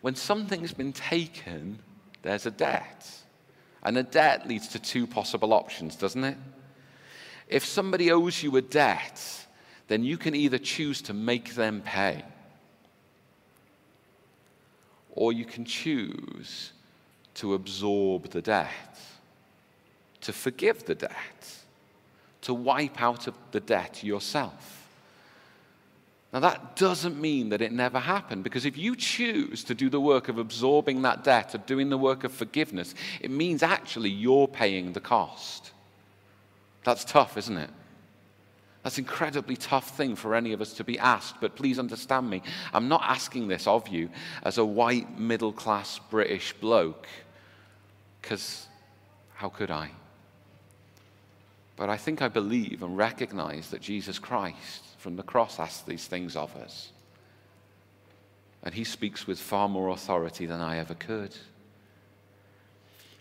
[0.01, 1.79] when something's been taken,
[2.21, 3.09] there's a debt.
[3.83, 6.37] And a debt leads to two possible options, doesn't it?
[7.47, 9.47] If somebody owes you a debt,
[9.87, 12.23] then you can either choose to make them pay,
[15.11, 16.71] or you can choose
[17.35, 18.99] to absorb the debt,
[20.21, 21.57] to forgive the debt,
[22.41, 24.78] to wipe out the debt yourself.
[26.31, 29.99] Now, that doesn't mean that it never happened, because if you choose to do the
[29.99, 34.47] work of absorbing that debt, of doing the work of forgiveness, it means actually you're
[34.47, 35.71] paying the cost.
[36.83, 37.71] That's tough, isn't it?
[38.83, 42.29] That's an incredibly tough thing for any of us to be asked, but please understand
[42.29, 42.43] me.
[42.73, 44.09] I'm not asking this of you
[44.43, 47.07] as a white, middle class British bloke,
[48.21, 48.67] because
[49.33, 49.89] how could I?
[51.75, 56.05] But I think I believe and recognize that Jesus Christ from the cross asks these
[56.05, 56.91] things of us.
[58.63, 61.35] And he speaks with far more authority than I ever could.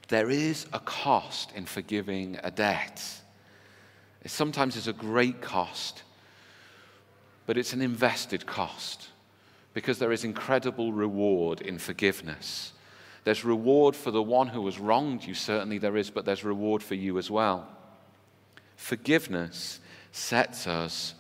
[0.09, 3.03] there is a cost in forgiving a debt.
[4.25, 6.03] It sometimes is a great cost,
[7.47, 9.09] but it's an invested cost
[9.75, 12.73] because there is incredible reward in forgiveness.
[13.25, 16.83] There's reward for the one who has wronged you, certainly there is, but there's reward
[16.83, 17.69] for you as well.
[18.77, 21.15] Forgiveness sets us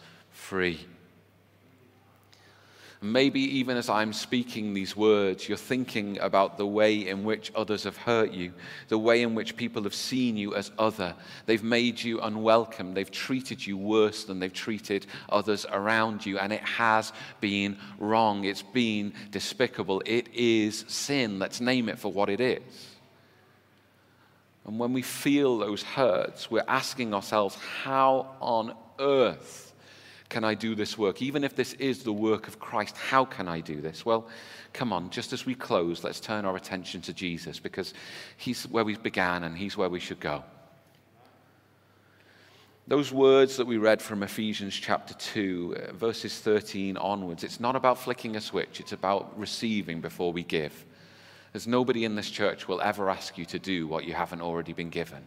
[0.49, 0.80] free.
[3.03, 7.84] Maybe even as I'm speaking these words, you're thinking about the way in which others
[7.84, 8.55] have hurt you,
[8.88, 11.14] the way in which people have seen you as other.
[11.44, 12.94] They've made you unwelcome.
[12.94, 16.38] They've treated you worse than they've treated others around you.
[16.38, 18.44] And it has been wrong.
[18.44, 20.03] It's been despicable.
[20.07, 21.38] It is sin.
[21.38, 22.96] Let's name it for what it is.
[24.66, 29.67] And when we feel those hurts, we're asking ourselves, how on earth?
[30.28, 31.22] Can I do this work?
[31.22, 34.04] Even if this is the work of Christ, how can I do this?
[34.04, 34.28] Well,
[34.72, 37.94] come on, just as we close, let's turn our attention to Jesus because
[38.36, 40.44] he's where we began and he's where we should go.
[42.86, 47.76] Those words that we read from Ephesians chapter 2, uh, verses 13 onwards, it's not
[47.76, 50.86] about flicking a switch, it's about receiving before we give.
[51.52, 54.72] As nobody in this church will ever ask you to do what you haven't already
[54.72, 55.26] been given.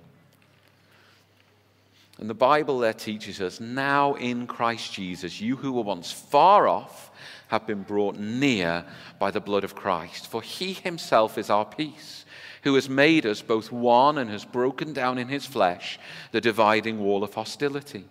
[2.22, 6.68] And the Bible there teaches us now in Christ Jesus, you who were once far
[6.68, 7.10] off
[7.48, 8.86] have been brought near
[9.18, 10.28] by the blood of Christ.
[10.28, 12.26] For he himself is our peace,
[12.62, 15.98] who has made us both one and has broken down in his flesh
[16.32, 18.06] the dividing wall of hostility.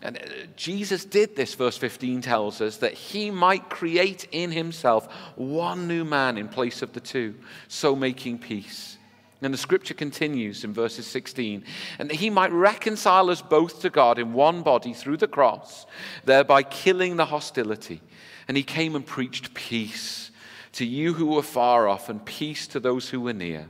[0.00, 5.12] And uh, Jesus did this, verse 15 tells us, that he might create in himself
[5.36, 7.34] one new man in place of the two,
[7.68, 8.96] so making peace
[9.42, 11.64] and the scripture continues in verses 16,
[11.98, 15.86] and that he might reconcile us both to God in one body through the cross,
[16.24, 18.00] thereby killing the hostility.
[18.48, 20.30] And he came and preached peace
[20.72, 23.68] to you who were far off and peace to those who were near.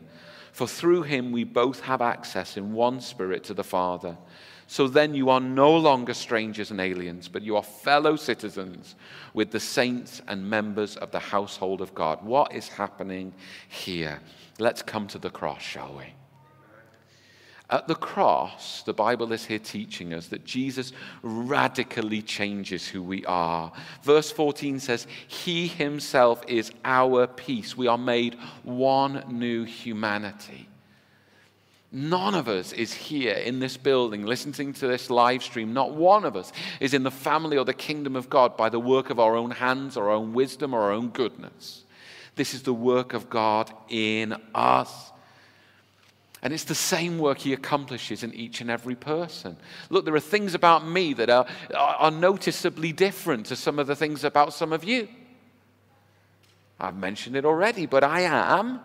[0.52, 4.16] For through him we both have access in one spirit to the Father.
[4.68, 8.96] So then you are no longer strangers and aliens, but you are fellow citizens
[9.32, 12.24] with the saints and members of the household of God.
[12.24, 13.32] What is happening
[13.68, 14.20] here?
[14.58, 16.14] Let's come to the cross, shall we?
[17.68, 20.92] At the cross, the Bible is here teaching us that Jesus
[21.22, 23.72] radically changes who we are.
[24.02, 27.76] Verse 14 says, He Himself is our peace.
[27.76, 30.68] We are made one new humanity.
[31.96, 35.72] None of us is here in this building listening to this live stream.
[35.72, 38.78] Not one of us is in the family or the kingdom of God by the
[38.78, 41.84] work of our own hands, our own wisdom, our own goodness.
[42.34, 45.10] This is the work of God in us.
[46.42, 49.56] And it's the same work he accomplishes in each and every person.
[49.88, 53.96] Look, there are things about me that are, are noticeably different to some of the
[53.96, 55.08] things about some of you.
[56.78, 58.80] I've mentioned it already, but I am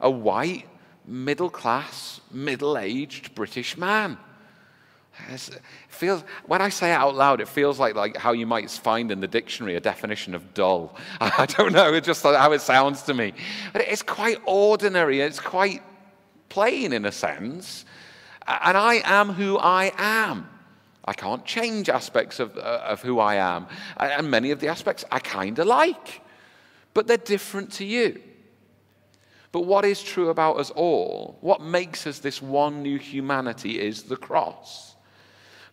[0.00, 0.66] a white,
[1.06, 4.18] middle class, middle aged British man.
[5.30, 8.70] It feels, when I say it out loud, it feels like, like how you might
[8.70, 10.96] find in the dictionary a definition of dull.
[11.20, 13.32] I don't know, it's just how it sounds to me.
[13.72, 15.82] But it's quite ordinary, it's quite
[16.48, 17.84] plain in a sense.
[18.46, 20.48] And I am who I am.
[21.04, 23.66] I can't change aspects of, uh, of who I am.
[23.96, 26.22] And many of the aspects I kind of like,
[26.92, 28.20] but they're different to you.
[29.54, 34.02] But what is true about us all, what makes us this one new humanity, is
[34.02, 34.96] the cross.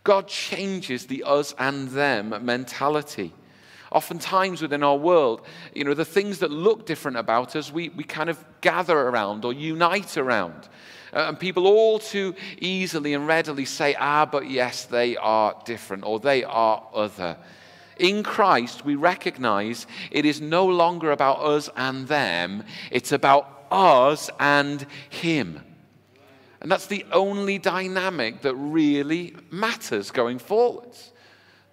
[0.04, 3.34] God changes the us and them mentality.
[3.92, 5.42] Oftentimes within our world,
[5.74, 9.46] you know, the things that look different about us, we, we kind of gather around
[9.46, 10.70] or unite around.
[11.12, 16.04] Uh, and people all too easily and readily say, ah, but yes, they are different
[16.04, 17.36] or they are other.
[17.98, 24.30] In Christ, we recognize it is no longer about us and them, it's about us
[24.40, 25.62] and Him.
[26.62, 31.12] And that's the only dynamic that really matters going forwards.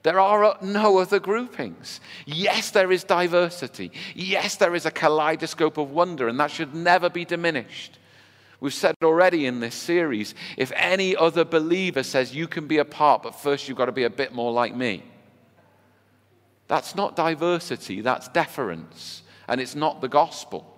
[0.03, 2.01] There are no other groupings.
[2.24, 3.92] Yes, there is diversity.
[4.14, 7.99] Yes, there is a kaleidoscope of wonder, and that should never be diminished.
[8.61, 12.84] We've said already in this series if any other believer says you can be a
[12.84, 15.05] part, but first you've got to be a bit more like me,
[16.66, 20.78] that's not diversity, that's deference, and it's not the gospel.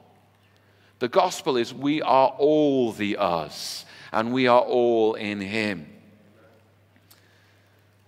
[1.00, 5.86] The gospel is we are all the us and we are all in Him.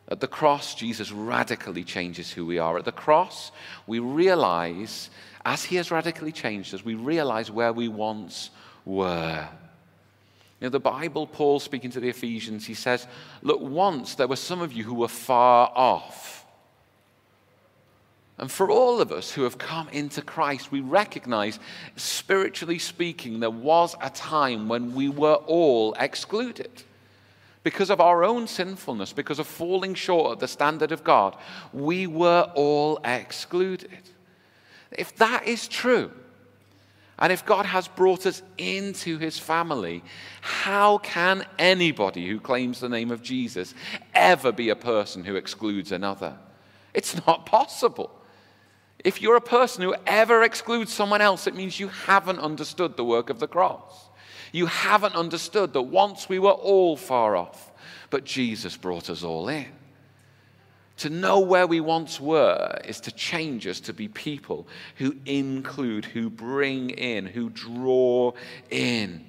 [0.08, 2.78] At the cross, Jesus radically changes who we are.
[2.78, 3.50] At the cross,
[3.86, 5.08] we realize,
[5.44, 8.50] as He has radically changed us, we realize where we once
[8.84, 9.48] were.
[10.60, 13.06] You know, the Bible, Paul speaking to the Ephesians, he says,
[13.40, 16.41] Look, once there were some of you who were far off.
[18.38, 21.60] And for all of us who have come into Christ, we recognize,
[21.96, 26.70] spiritually speaking, there was a time when we were all excluded.
[27.62, 31.36] Because of our own sinfulness, because of falling short of the standard of God,
[31.72, 33.90] we were all excluded.
[34.90, 36.10] If that is true,
[37.18, 40.02] and if God has brought us into his family,
[40.40, 43.74] how can anybody who claims the name of Jesus
[44.12, 46.36] ever be a person who excludes another?
[46.94, 48.10] It's not possible.
[49.04, 53.04] If you're a person who ever excludes someone else, it means you haven't understood the
[53.04, 54.08] work of the cross.
[54.52, 57.72] You haven't understood that once we were all far off,
[58.10, 59.66] but Jesus brought us all in.
[60.98, 66.04] To know where we once were is to change us to be people who include,
[66.04, 68.32] who bring in, who draw
[68.70, 69.24] in.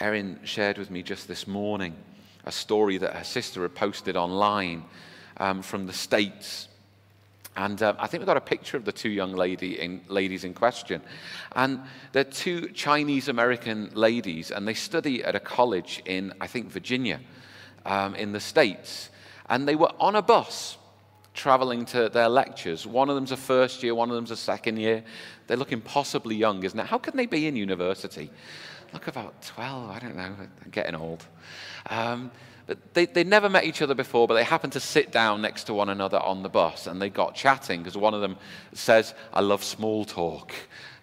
[0.00, 1.94] Erin shared with me just this morning
[2.44, 4.84] a story that her sister had posted online
[5.36, 6.68] um, from the States.
[7.60, 10.44] And um, I think we've got a picture of the two young lady in, ladies
[10.44, 11.02] in question.
[11.54, 11.80] And
[12.12, 17.20] they're two Chinese American ladies, and they study at a college in, I think, Virginia,
[17.84, 19.10] um, in the States.
[19.50, 20.78] And they were on a bus
[21.34, 22.86] traveling to their lectures.
[22.86, 25.04] One of them's a first year, one of them's a second year.
[25.46, 26.86] They're looking possibly young, isn't it?
[26.86, 28.30] How can they be in university?
[28.94, 30.34] Look about 12, I don't know,
[30.64, 31.26] I'm getting old.
[31.90, 32.30] Um,
[32.92, 35.74] they, they never met each other before, but they happened to sit down next to
[35.74, 38.36] one another on the bus and they got chatting because one of them
[38.72, 40.52] says, I love small talk.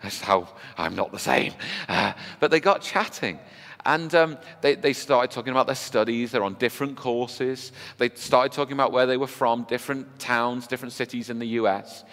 [0.03, 0.47] That's how
[0.77, 1.53] I'm not the same.
[1.89, 3.39] Uh, but they got chatting.
[3.85, 6.31] And um, they, they started talking about their studies.
[6.31, 7.71] They're on different courses.
[7.97, 12.03] They started talking about where they were from, different towns, different cities in the US.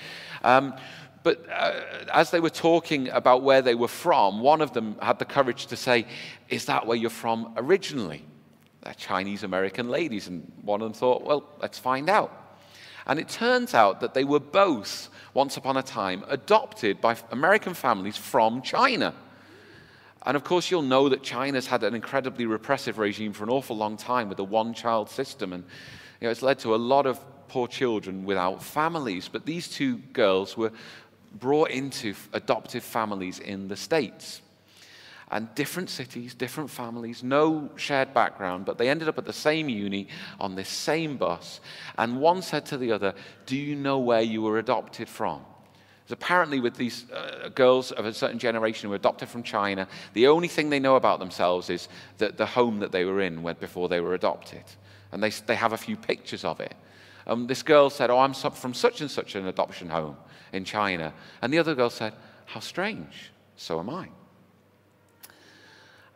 [0.43, 0.75] Um,
[1.25, 1.81] but uh,
[2.13, 5.67] as they were talking about where they were from, one of them had the courage
[5.67, 6.07] to say,
[6.49, 8.25] Is that where you're from originally?
[8.85, 10.28] They're Chinese American ladies.
[10.28, 12.32] And one of them thought, well, let's find out.
[13.07, 17.74] And it turns out that they were both, once upon a time, adopted by American
[17.74, 19.14] families from China.
[20.26, 23.76] And of course, you'll know that China's had an incredibly repressive regime for an awful
[23.76, 25.53] long time with the one child system.
[25.53, 25.64] And
[26.20, 29.28] you know, it's led to a lot of poor children without families.
[29.28, 30.72] But these two girls were
[31.39, 34.41] brought into adoptive families in the States
[35.35, 39.68] and different cities, different families, no shared background, but they ended up at the same
[39.68, 40.07] uni
[40.39, 41.61] on this same bus.
[41.99, 43.14] And one said to the other,
[43.45, 45.45] Do you know where you were adopted from?
[46.09, 50.28] Apparently, with these uh, girls of a certain generation who were adopted from China, the
[50.28, 53.89] only thing they know about themselves is that the home that they were in before
[53.89, 54.62] they were adopted.
[55.11, 56.76] And they, they have a few pictures of it.
[57.26, 60.16] Um, this girl said, Oh, I'm from such and such an adoption home
[60.53, 61.12] in China.
[61.43, 62.12] And the other girl said,
[62.47, 63.32] How strange.
[63.57, 64.11] So am I.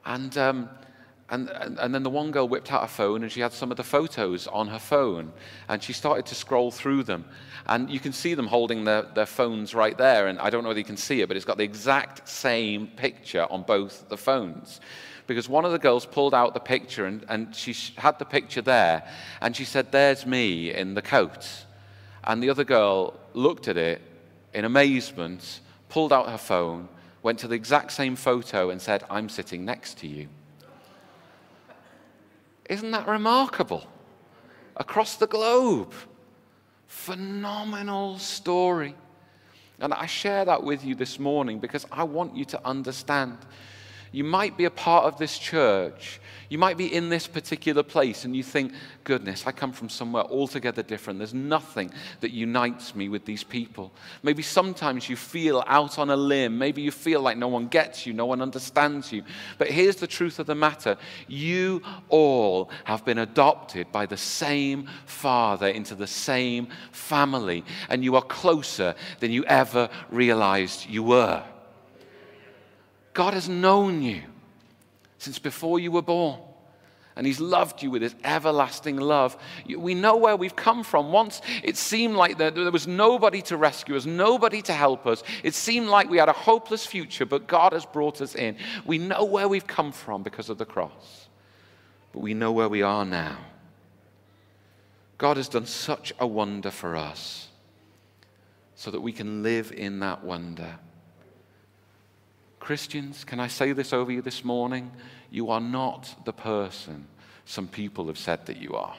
[0.09, 0.71] And, um,
[1.29, 3.77] and, and then the one girl whipped out her phone and she had some of
[3.77, 5.31] the photos on her phone
[5.69, 7.27] and she started to scroll through them.
[7.67, 10.29] And you can see them holding their, their phones right there.
[10.29, 12.87] And I don't know whether you can see it, but it's got the exact same
[12.87, 14.81] picture on both the phones.
[15.27, 18.63] Because one of the girls pulled out the picture and, and she had the picture
[18.63, 19.07] there
[19.43, 21.47] and she said, There's me in the coat.
[22.25, 24.01] And the other girl looked at it
[24.55, 26.89] in amazement, pulled out her phone,
[27.23, 30.29] went to the exact same photo and said, I'm sitting next to you.
[32.69, 33.87] Isn't that remarkable?
[34.77, 35.93] Across the globe.
[36.87, 38.95] Phenomenal story.
[39.81, 43.39] And I share that with you this morning because I want you to understand.
[44.13, 48.25] You might be a part of this church you might be in this particular place
[48.25, 48.73] and you think,
[49.05, 51.19] goodness, I come from somewhere altogether different.
[51.19, 51.91] There's nothing
[52.21, 53.93] that unites me with these people.
[54.23, 56.57] Maybe sometimes you feel out on a limb.
[56.57, 59.25] Maybe you feel like no one gets you, no one understands you.
[59.59, 60.97] But here's the truth of the matter
[61.27, 68.17] you all have been adopted by the same Father into the same family, and you
[68.17, 71.45] are closer than you ever realized you were.
[73.19, 74.23] God has known you
[75.19, 76.39] since before you were born.
[77.17, 79.37] And he's loved you with his everlasting love.
[79.67, 81.11] We know where we've come from.
[81.11, 85.25] Once it seemed like there, there was nobody to rescue us, nobody to help us.
[85.43, 88.57] It seemed like we had a hopeless future, but God has brought us in.
[88.87, 91.27] We know where we've come from because of the cross,
[92.13, 93.39] but we know where we are now.
[95.17, 97.49] God has done such a wonder for us
[98.77, 100.79] so that we can live in that wonder.
[102.69, 104.93] Christians, can I say this over you this morning?
[105.31, 107.07] You are not the person
[107.47, 108.95] some people have said that you are.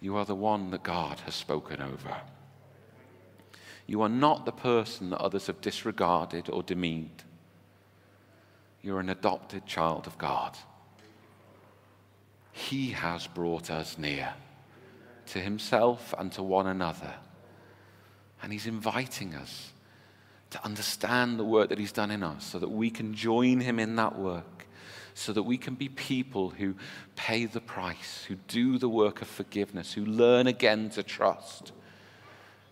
[0.00, 2.16] You are the one that God has spoken over.
[3.88, 7.24] You are not the person that others have disregarded or demeaned.
[8.80, 10.56] You're an adopted child of God.
[12.52, 14.34] He has brought us near.
[15.26, 17.14] to himself and to one another.
[18.40, 19.71] And he's inviting us
[20.52, 23.78] to understand the work that he's done in us so that we can join him
[23.78, 24.66] in that work,
[25.14, 26.74] so that we can be people who
[27.16, 31.72] pay the price, who do the work of forgiveness, who learn again to trust,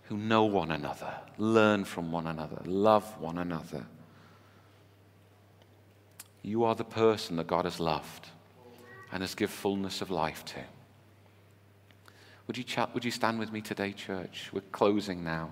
[0.04, 3.86] who know one another, learn from one another, love one another.
[6.42, 8.28] You are the person that God has loved
[9.12, 10.60] and has given fullness of life to.
[12.46, 14.50] Would you, chat, would you stand with me today, church?
[14.52, 15.50] We're closing now.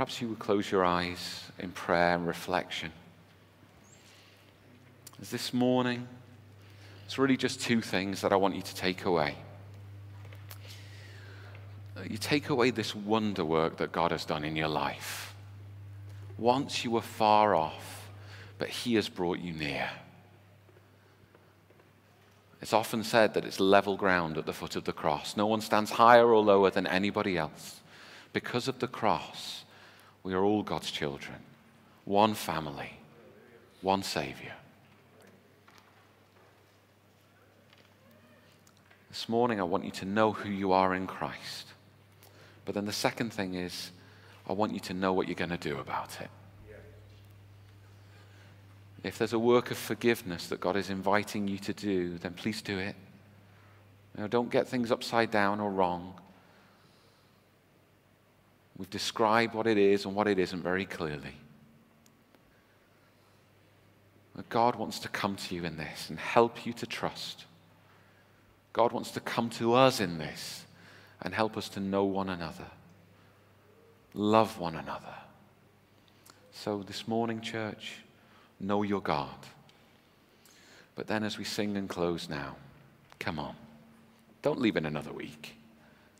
[0.00, 2.90] Perhaps you would close your eyes in prayer and reflection.
[5.20, 6.08] As this morning,
[7.04, 9.34] it's really just two things that I want you to take away.
[11.94, 15.34] Uh, you take away this wonder work that God has done in your life.
[16.38, 18.08] Once you were far off,
[18.56, 19.90] but He has brought you near.
[22.62, 25.36] It's often said that it's level ground at the foot of the cross.
[25.36, 27.82] No one stands higher or lower than anybody else.
[28.32, 29.59] Because of the cross,
[30.22, 31.38] we are all God's children,
[32.04, 32.98] one family,
[33.82, 34.52] one Savior.
[39.08, 41.66] This morning, I want you to know who you are in Christ.
[42.64, 43.90] But then the second thing is,
[44.48, 46.28] I want you to know what you're going to do about it.
[49.02, 52.60] If there's a work of forgiveness that God is inviting you to do, then please
[52.60, 52.94] do it.
[54.16, 56.14] Know, don't get things upside down or wrong.
[58.80, 61.34] We've described what it is and what it isn't very clearly.
[64.34, 67.44] But God wants to come to you in this and help you to trust.
[68.72, 70.64] God wants to come to us in this
[71.20, 72.68] and help us to know one another,
[74.14, 75.14] love one another.
[76.50, 77.96] So, this morning, church,
[78.60, 79.36] know your God.
[80.94, 82.56] But then, as we sing and close now,
[83.18, 83.56] come on.
[84.40, 85.54] Don't leave in another week.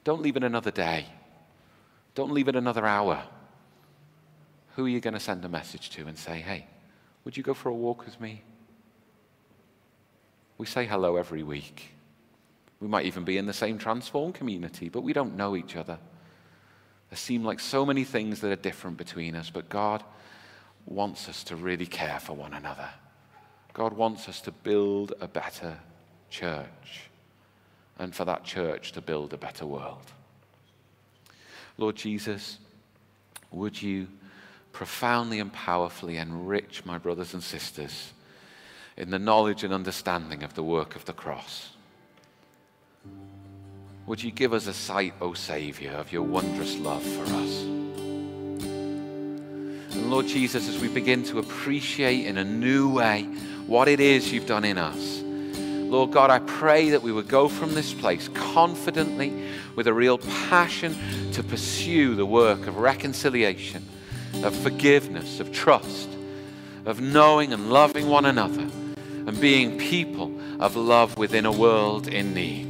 [0.05, 1.07] Don't leave in another day.
[2.21, 3.23] Don't leave it another hour.
[4.77, 6.67] Who are you going to send a message to and say, hey,
[7.25, 8.43] would you go for a walk with me?
[10.59, 11.95] We say hello every week.
[12.79, 15.99] We might even be in the same transform community, but we don't know each other.
[17.09, 20.05] There seem like so many things that are different between us, but God
[20.85, 22.91] wants us to really care for one another.
[23.73, 25.79] God wants us to build a better
[26.29, 27.09] church
[27.99, 30.13] and for that church to build a better world.
[31.81, 32.59] Lord Jesus,
[33.51, 34.07] would you
[34.71, 38.13] profoundly and powerfully enrich my brothers and sisters
[38.99, 41.71] in the knowledge and understanding of the work of the cross?
[44.05, 47.63] Would you give us a sight, O Saviour, of your wondrous love for us?
[49.95, 53.23] And Lord Jesus, as we begin to appreciate in a new way
[53.67, 55.23] what it is you've done in us,
[55.91, 59.49] Lord God, I pray that we would go from this place confidently
[59.81, 60.19] with a real
[60.51, 60.95] passion
[61.33, 63.83] to pursue the work of reconciliation,
[64.45, 66.11] of forgiveness, of trust,
[66.85, 72.35] of knowing and loving one another, and being people of love within a world in
[72.35, 72.69] need.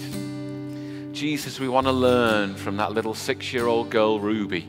[1.13, 4.61] Jesus, we want to learn from that little six year old girl, Ruby.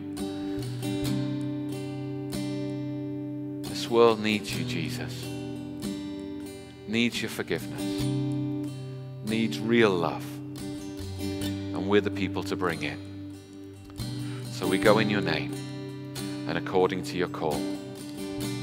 [3.70, 5.14] This world needs you, Jesus.
[6.88, 8.04] Needs your forgiveness.
[9.30, 10.41] Needs real love.
[11.82, 13.00] And we're the people to bring it.
[14.52, 15.52] So we go in your name
[16.48, 17.60] and according to your call.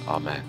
[0.07, 0.41] Amen.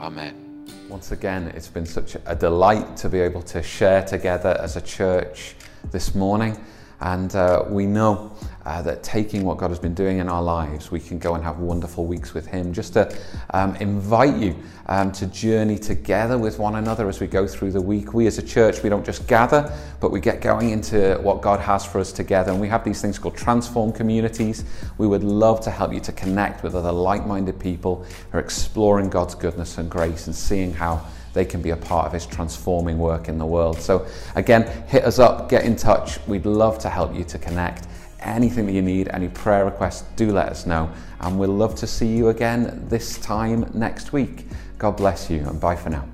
[0.00, 0.64] Amen.
[0.88, 4.80] Once again, it's been such a delight to be able to share together as a
[4.80, 5.54] church
[5.90, 6.58] this morning.
[7.00, 8.32] And uh, we know
[8.64, 11.44] uh, that taking what God has been doing in our lives, we can go and
[11.44, 12.72] have wonderful weeks with Him.
[12.72, 13.14] Just to
[13.50, 14.56] um, invite you
[14.86, 18.14] um, to journey together with one another as we go through the week.
[18.14, 21.60] We as a church, we don't just gather, but we get going into what God
[21.60, 22.52] has for us together.
[22.52, 24.64] And we have these things called transform communities.
[24.96, 28.40] We would love to help you to connect with other like minded people who are
[28.40, 31.04] exploring God's goodness and grace and seeing how
[31.34, 33.80] they can be a part of his transforming work in the world.
[33.80, 36.24] So, again, hit us up, get in touch.
[36.26, 37.88] We'd love to help you to connect.
[38.24, 40.90] Anything that you need, any prayer requests, do let us know.
[41.20, 44.46] And we'll love to see you again this time next week.
[44.78, 46.08] God bless you and bye for now.